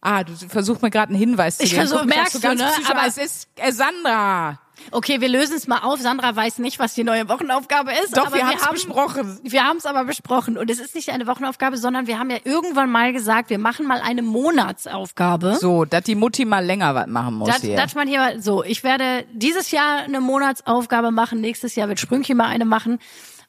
[0.00, 1.82] Ah, du versuchst mir gerade einen Hinweis zu Ich geben.
[1.86, 2.68] versuch- Guck, merkst du, ne?
[2.90, 4.60] Aber- es ist äh, Sandra.
[4.90, 6.00] Okay, wir lösen es mal auf.
[6.00, 8.16] Sandra weiß nicht, was die neue Wochenaufgabe ist.
[8.16, 9.40] Doch, aber wir haben's haben besprochen.
[9.42, 10.56] Wir haben es aber besprochen.
[10.56, 13.86] Und es ist nicht eine Wochenaufgabe, sondern wir haben ja irgendwann mal gesagt, wir machen
[13.86, 15.56] mal eine Monatsaufgabe.
[15.60, 17.76] So, dass die Mutti mal länger was machen muss Das, hier.
[17.76, 22.00] das man hier mal, so, ich werde dieses Jahr eine Monatsaufgabe machen, nächstes Jahr wird
[22.00, 22.98] Sprüngchen mal eine machen.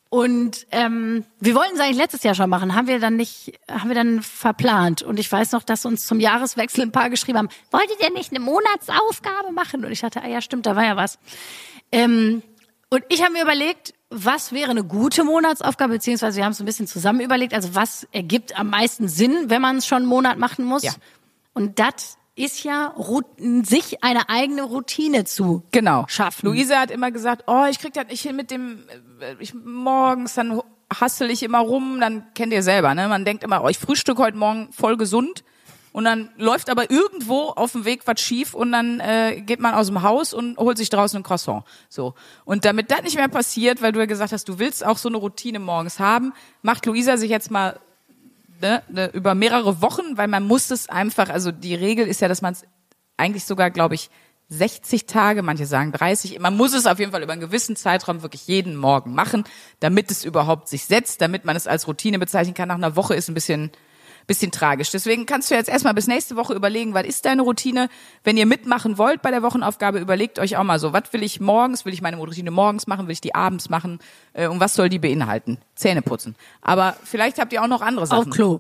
[0.10, 3.90] Und ähm, wir wollten es eigentlich letztes Jahr schon machen, haben wir dann nicht, haben
[3.90, 5.02] wir dann verplant.
[5.02, 8.32] Und ich weiß noch, dass uns zum Jahreswechsel ein paar geschrieben haben, wolltet ihr nicht
[8.32, 9.84] eine Monatsaufgabe machen?
[9.84, 11.20] Und ich dachte, ah ja, stimmt, da war ja was.
[11.92, 12.42] Ähm,
[12.90, 16.66] und ich habe mir überlegt, was wäre eine gute Monatsaufgabe, beziehungsweise wir haben es ein
[16.66, 20.38] bisschen zusammen überlegt, also was ergibt am meisten Sinn, wenn man es schon einen Monat
[20.38, 20.84] machen muss.
[20.84, 20.94] Ja.
[21.54, 22.94] Und das ist ja
[23.64, 26.06] sich eine eigene Routine zu Genau.
[26.08, 26.46] schaffen.
[26.48, 28.84] Luisa hat immer gesagt, oh, ich krieg das nicht hin mit dem,
[29.20, 30.62] äh, ich, morgens, dann
[30.94, 33.08] hassel ich immer rum, dann kennt ihr selber, ne?
[33.08, 35.44] Man denkt immer, oh, ich frühstück heute Morgen voll gesund
[35.92, 39.74] und dann läuft aber irgendwo auf dem Weg was schief und dann äh, geht man
[39.74, 41.64] aus dem Haus und holt sich draußen ein Croissant.
[41.90, 42.14] So.
[42.46, 45.10] Und damit das nicht mehr passiert, weil du ja gesagt hast, du willst auch so
[45.10, 47.80] eine Routine morgens haben, macht Luisa sich jetzt mal
[48.62, 52.28] ne, ne, über mehrere Wochen, weil man muss es einfach, also die Regel ist ja,
[52.28, 52.64] dass man es
[53.18, 54.10] eigentlich sogar, glaube ich,
[54.50, 58.22] 60 Tage, manche sagen 30, man muss es auf jeden Fall über einen gewissen Zeitraum
[58.22, 59.44] wirklich jeden Morgen machen,
[59.82, 62.70] damit es überhaupt sich setzt, damit man es als Routine bezeichnen kann.
[62.70, 63.72] Nach einer Woche ist ein bisschen
[64.28, 64.92] bisschen tragisch.
[64.92, 67.90] Deswegen kannst du jetzt erstmal bis nächste Woche überlegen, was ist deine Routine?
[68.24, 71.40] Wenn ihr mitmachen wollt bei der Wochenaufgabe, überlegt euch auch mal so, was will ich
[71.40, 74.00] morgens, will ich meine Routine morgens machen, will ich die abends machen
[74.34, 75.58] äh, und was soll die beinhalten?
[75.76, 76.36] Zähne putzen.
[76.62, 78.30] Aber vielleicht habt ihr auch noch andere Sachen.
[78.30, 78.60] Auf Klo.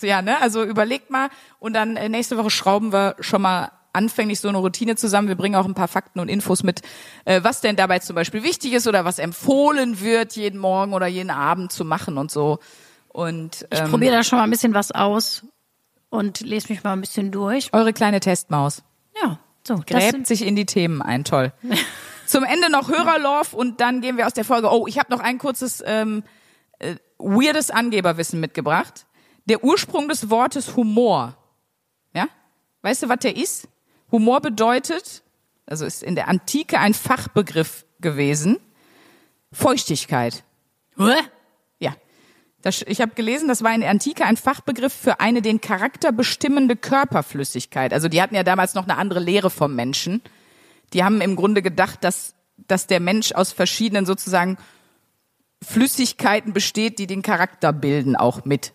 [0.00, 0.40] Ja, ne?
[0.40, 4.58] Also überlegt mal und dann äh, nächste Woche schrauben wir schon mal anfänglich so eine
[4.58, 5.26] Routine zusammen.
[5.26, 6.82] Wir bringen auch ein paar Fakten und Infos mit,
[7.24, 11.08] äh, was denn dabei zum Beispiel wichtig ist oder was empfohlen wird, jeden Morgen oder
[11.08, 12.60] jeden Abend zu machen und so.
[13.12, 15.44] Und Ich ähm, probiere da schon mal ein bisschen was aus
[16.08, 17.72] und lese mich mal ein bisschen durch.
[17.72, 18.82] eure kleine Testmaus.
[19.20, 21.52] Ja, So, Gräbt sich in die Themen ein, toll.
[22.26, 24.70] Zum Ende noch Hörerlove und dann gehen wir aus der Folge.
[24.70, 26.22] Oh, ich habe noch ein kurzes ähm,
[26.78, 29.06] äh, weirdes Angeberwissen mitgebracht.
[29.46, 31.36] Der Ursprung des Wortes Humor.
[32.14, 32.28] Ja?
[32.82, 33.66] Weißt du, was der ist?
[34.12, 35.24] Humor bedeutet,
[35.66, 38.58] also ist in der Antike ein Fachbegriff gewesen,
[39.52, 40.44] Feuchtigkeit.
[40.96, 41.14] Hä?
[42.62, 46.12] Das, ich habe gelesen, das war in der Antike ein Fachbegriff für eine den Charakter
[46.12, 47.94] bestimmende Körperflüssigkeit.
[47.94, 50.20] Also die hatten ja damals noch eine andere Lehre vom Menschen.
[50.92, 54.58] Die haben im Grunde gedacht, dass, dass der Mensch aus verschiedenen sozusagen
[55.62, 58.72] Flüssigkeiten besteht, die den Charakter bilden, auch mit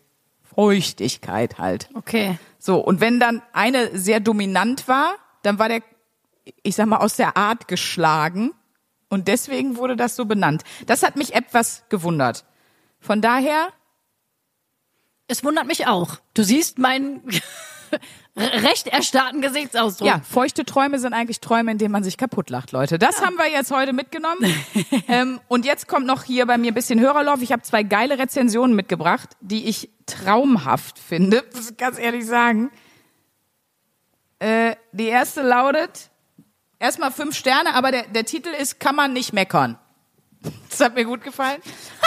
[0.56, 1.90] Feuchtigkeit halt.
[1.94, 2.40] Okay.
[2.58, 5.82] So, und wenn dann eine sehr dominant war, dann war der,
[6.64, 8.52] ich sag mal, aus der Art geschlagen.
[9.10, 10.64] Und deswegen wurde das so benannt.
[10.88, 12.46] Das hat mich etwas gewundert.
[13.00, 13.70] Von daher,
[15.28, 16.18] Es wundert mich auch.
[16.34, 17.24] Du siehst meinen
[18.36, 20.08] recht erstarrten Gesichtsausdruck.
[20.08, 23.00] ja, feuchte Träume sind eigentlich Träume, in denen man sich kaputt lacht, Leute.
[23.00, 24.44] Das haben wir jetzt heute mitgenommen.
[25.08, 27.42] ähm, und jetzt kommt noch hier bei mir ein bisschen Hörerlauf.
[27.42, 32.72] Ich habe zwei geile Rezensionen mitgebracht, die ich traumhaft finde, muss ich ganz ehrlich sagen.
[34.40, 36.10] Äh, die erste lautet,
[36.78, 39.80] erstmal fünf Sterne, aber der, der Titel ist Kann man nicht meckern.
[40.70, 41.62] Das hat mir gut gefallen.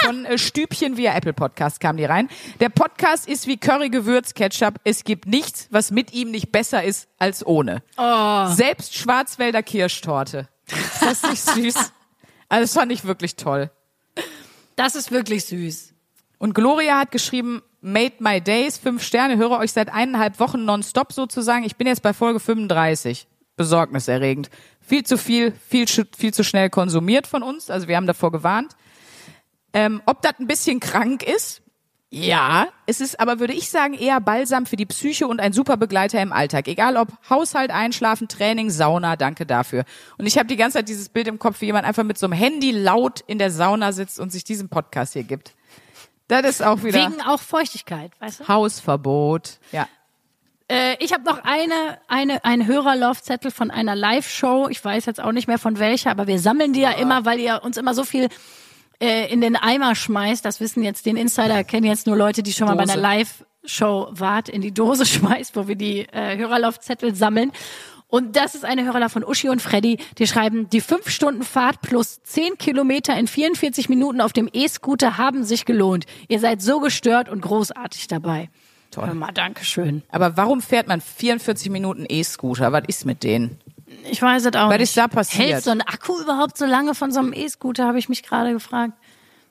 [0.04, 2.28] Von äh, Stübchen via Apple Podcast kam die rein.
[2.60, 4.74] Der Podcast ist wie Curry Gewürz Ketchup.
[4.84, 7.82] Es gibt nichts, was mit ihm nicht besser ist als ohne.
[8.54, 10.48] Selbst Schwarzwälder Kirschtorte.
[10.66, 11.92] Ist das nicht süß?
[12.50, 13.70] Also das fand ich wirklich toll.
[14.74, 15.92] Das ist wirklich süß.
[16.38, 21.12] Und Gloria hat geschrieben, Made my days, fünf Sterne, höre euch seit eineinhalb Wochen nonstop
[21.12, 21.64] sozusagen.
[21.64, 23.28] Ich bin jetzt bei Folge 35.
[23.56, 24.50] Besorgniserregend.
[24.88, 27.68] Viel zu viel, viel, viel zu schnell konsumiert von uns.
[27.68, 28.74] Also wir haben davor gewarnt.
[29.74, 31.60] Ähm, ob das ein bisschen krank ist?
[32.10, 35.76] Ja, es ist aber, würde ich sagen, eher Balsam für die Psyche und ein super
[35.76, 36.66] Begleiter im Alltag.
[36.66, 39.84] Egal ob Haushalt, Einschlafen, Training, Sauna, danke dafür.
[40.16, 42.24] Und ich habe die ganze Zeit dieses Bild im Kopf, wie jemand einfach mit so
[42.24, 45.54] einem Handy laut in der Sauna sitzt und sich diesen Podcast hier gibt.
[46.28, 48.48] Das ist auch wieder Wegen auch Feuchtigkeit, weißt du?
[48.48, 49.58] Hausverbot.
[49.72, 49.86] Ja.
[50.68, 54.68] Äh, ich habe noch eine, eine, einen Hörerlaufzettel von einer Live-Show.
[54.68, 57.40] Ich weiß jetzt auch nicht mehr von welcher, aber wir sammeln die ja immer, weil
[57.40, 58.28] ihr uns immer so viel
[59.00, 60.44] äh, in den Eimer schmeißt.
[60.44, 62.92] Das wissen jetzt den Insider, kennen jetzt nur Leute, die schon mal bei Dose.
[62.92, 67.50] einer Live-Show wart, in die Dose schmeißt, wo wir die äh, Hörerlaufzettel sammeln.
[68.10, 69.98] Und das ist eine Hörerlauf von Uschi und Freddy.
[70.16, 75.18] Die schreiben, die fünf Stunden Fahrt plus zehn Kilometer in 44 Minuten auf dem E-Scooter
[75.18, 76.06] haben sich gelohnt.
[76.26, 78.48] Ihr seid so gestört und großartig dabei.
[78.90, 79.06] Toll.
[79.06, 80.02] Hör mal, Dankeschön.
[80.10, 82.72] Aber warum fährt man 44 Minuten E-Scooter?
[82.72, 83.58] Was ist mit denen?
[84.10, 84.82] Ich weiß es auch Was nicht.
[84.82, 85.48] ist da passiert?
[85.48, 88.52] Hält so ein Akku überhaupt so lange von so einem E-Scooter, habe ich mich gerade
[88.52, 88.94] gefragt.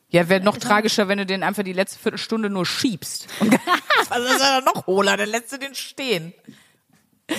[0.09, 3.27] Ja, wäre noch tragischer, wenn du den einfach die letzte Viertelstunde nur schiebst.
[4.09, 5.17] Was ist ja noch hohler?
[5.17, 6.33] Dann lässt du den stehen.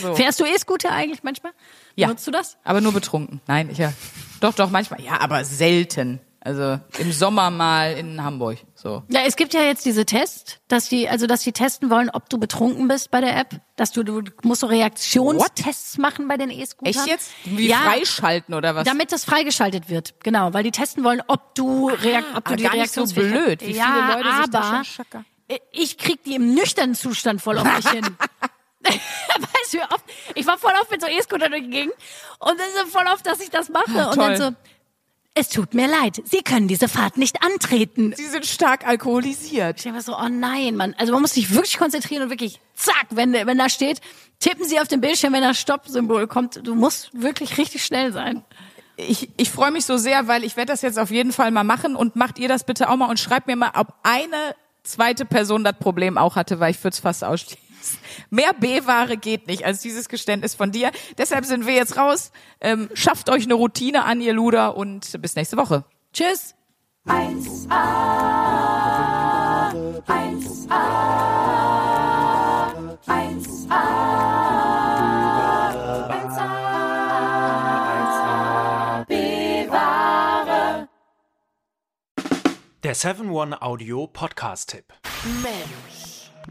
[0.03, 0.14] So.
[0.14, 1.53] Fährst du E-Scooter eigentlich manchmal?
[1.94, 2.09] Ja.
[2.09, 2.59] Nutzt du das?
[2.62, 3.40] Aber nur betrunken.
[3.46, 3.92] Nein, ich ja.
[4.40, 5.01] Doch, doch, manchmal.
[5.01, 6.20] Ja, aber selten.
[6.49, 8.57] Also im Sommer mal in Hamburg.
[8.74, 9.03] So.
[9.09, 12.30] Ja, es gibt ja jetzt diese Tests, dass die, also dass die testen wollen, ob
[12.30, 16.49] du betrunken bist bei der App, dass du, du musst so Reaktionstests machen bei den
[16.51, 16.86] E-Scootern.
[16.86, 17.32] Echt jetzt?
[17.44, 18.84] Wie ja, freischalten oder was?
[18.84, 22.57] Damit das freigeschaltet wird, genau, weil die testen wollen, ob du, Reak ob du aber
[22.57, 25.26] die nicht so blöd, wie viele ja, Leute sich da aber schon schackern.
[25.70, 28.07] ich krieg die im nüchternen Zustand voll auf mich hin.
[28.88, 31.94] weißt du, oft, ich war voll oft mit so E-Scooter durch die Gegend
[32.38, 34.16] und dann so voll oft, dass ich das mache und toll.
[34.16, 34.51] dann so,
[35.39, 38.12] es tut mir leid, Sie können diese Fahrt nicht antreten.
[38.16, 39.84] Sie sind stark alkoholisiert.
[39.84, 40.95] Ich mir so, oh nein, Mann.
[40.99, 44.01] Also man muss sich wirklich konzentrieren und wirklich, zack, wenn, wenn da steht,
[44.41, 46.66] tippen Sie auf den Bildschirm, wenn das Stopp-Symbol kommt.
[46.66, 48.45] Du musst wirklich richtig schnell sein.
[48.97, 51.62] Ich, ich freue mich so sehr, weil ich werde das jetzt auf jeden Fall mal
[51.62, 55.24] machen und macht ihr das bitte auch mal und schreibt mir mal, ob eine zweite
[55.24, 57.67] Person das Problem auch hatte, weil ich würde es fast ausschließen.
[58.30, 60.90] Mehr B-Ware geht nicht als dieses Geständnis von dir.
[61.16, 62.32] Deshalb sind wir jetzt raus.
[62.60, 65.84] Ähm, schafft euch eine Routine an, ihr Luder, und bis nächste Woche.
[66.12, 66.54] Tschüss.
[67.06, 67.70] 1A,
[70.06, 70.82] 1A,
[73.06, 73.82] 1A,
[77.48, 80.88] 1A, bewahre.
[82.82, 84.92] Der 7-One-Audio-Podcast-Tipp.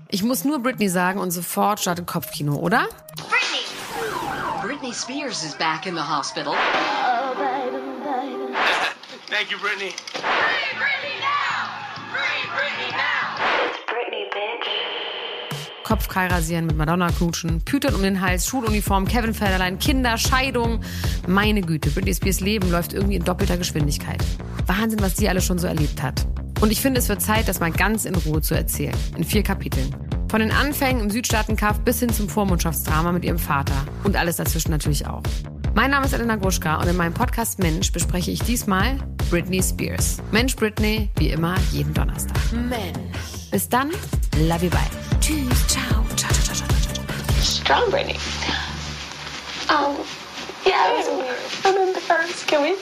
[0.10, 2.88] Ich muss nur Britney sagen und sofort startet Kopfkino, oder?
[3.18, 3.66] Britney!
[4.62, 6.54] Britney Spears is back in the hospital.
[9.30, 9.92] Thank you, Brittany.
[10.14, 11.68] Free Britney now!
[12.14, 13.36] Free Britney now!
[13.88, 14.68] Britney, bitch.
[15.84, 20.82] Kopfkeil rasieren, mit Madonna knutschen, Pütern um den Hals, Schuluniform, Kevin Federlein, Kinder, Scheidung.
[21.28, 24.24] Meine Güte, Britney Spears Leben läuft irgendwie in doppelter Geschwindigkeit.
[24.68, 26.26] Wahnsinn, was die alle schon so erlebt hat.
[26.60, 28.96] Und ich finde, es wird Zeit, das mal ganz in Ruhe zu erzählen.
[29.16, 29.96] In vier Kapiteln.
[30.30, 33.76] Von den Anfängen im Südstaatenkaff bis hin zum Vormundschaftsdrama mit ihrem Vater.
[34.04, 35.22] Und alles dazwischen natürlich auch.
[35.76, 38.98] Mein Name ist Elena Gruschka und in meinem Podcast Mensch bespreche ich diesmal
[39.30, 40.18] Britney Spears.
[40.32, 42.36] Mensch Britney, wie immer, jeden Donnerstag.
[42.52, 42.98] Mensch.
[43.52, 43.92] Bis dann,
[44.40, 44.80] love you, bye.
[45.22, 47.44] Tschüss, ciao, ciao, ciao, ciao, ciao, ciao.
[47.44, 48.18] Strong Britney.
[49.70, 49.98] Um,
[50.66, 51.04] yeah,
[51.64, 52.48] I remember first.
[52.48, 52.76] Can we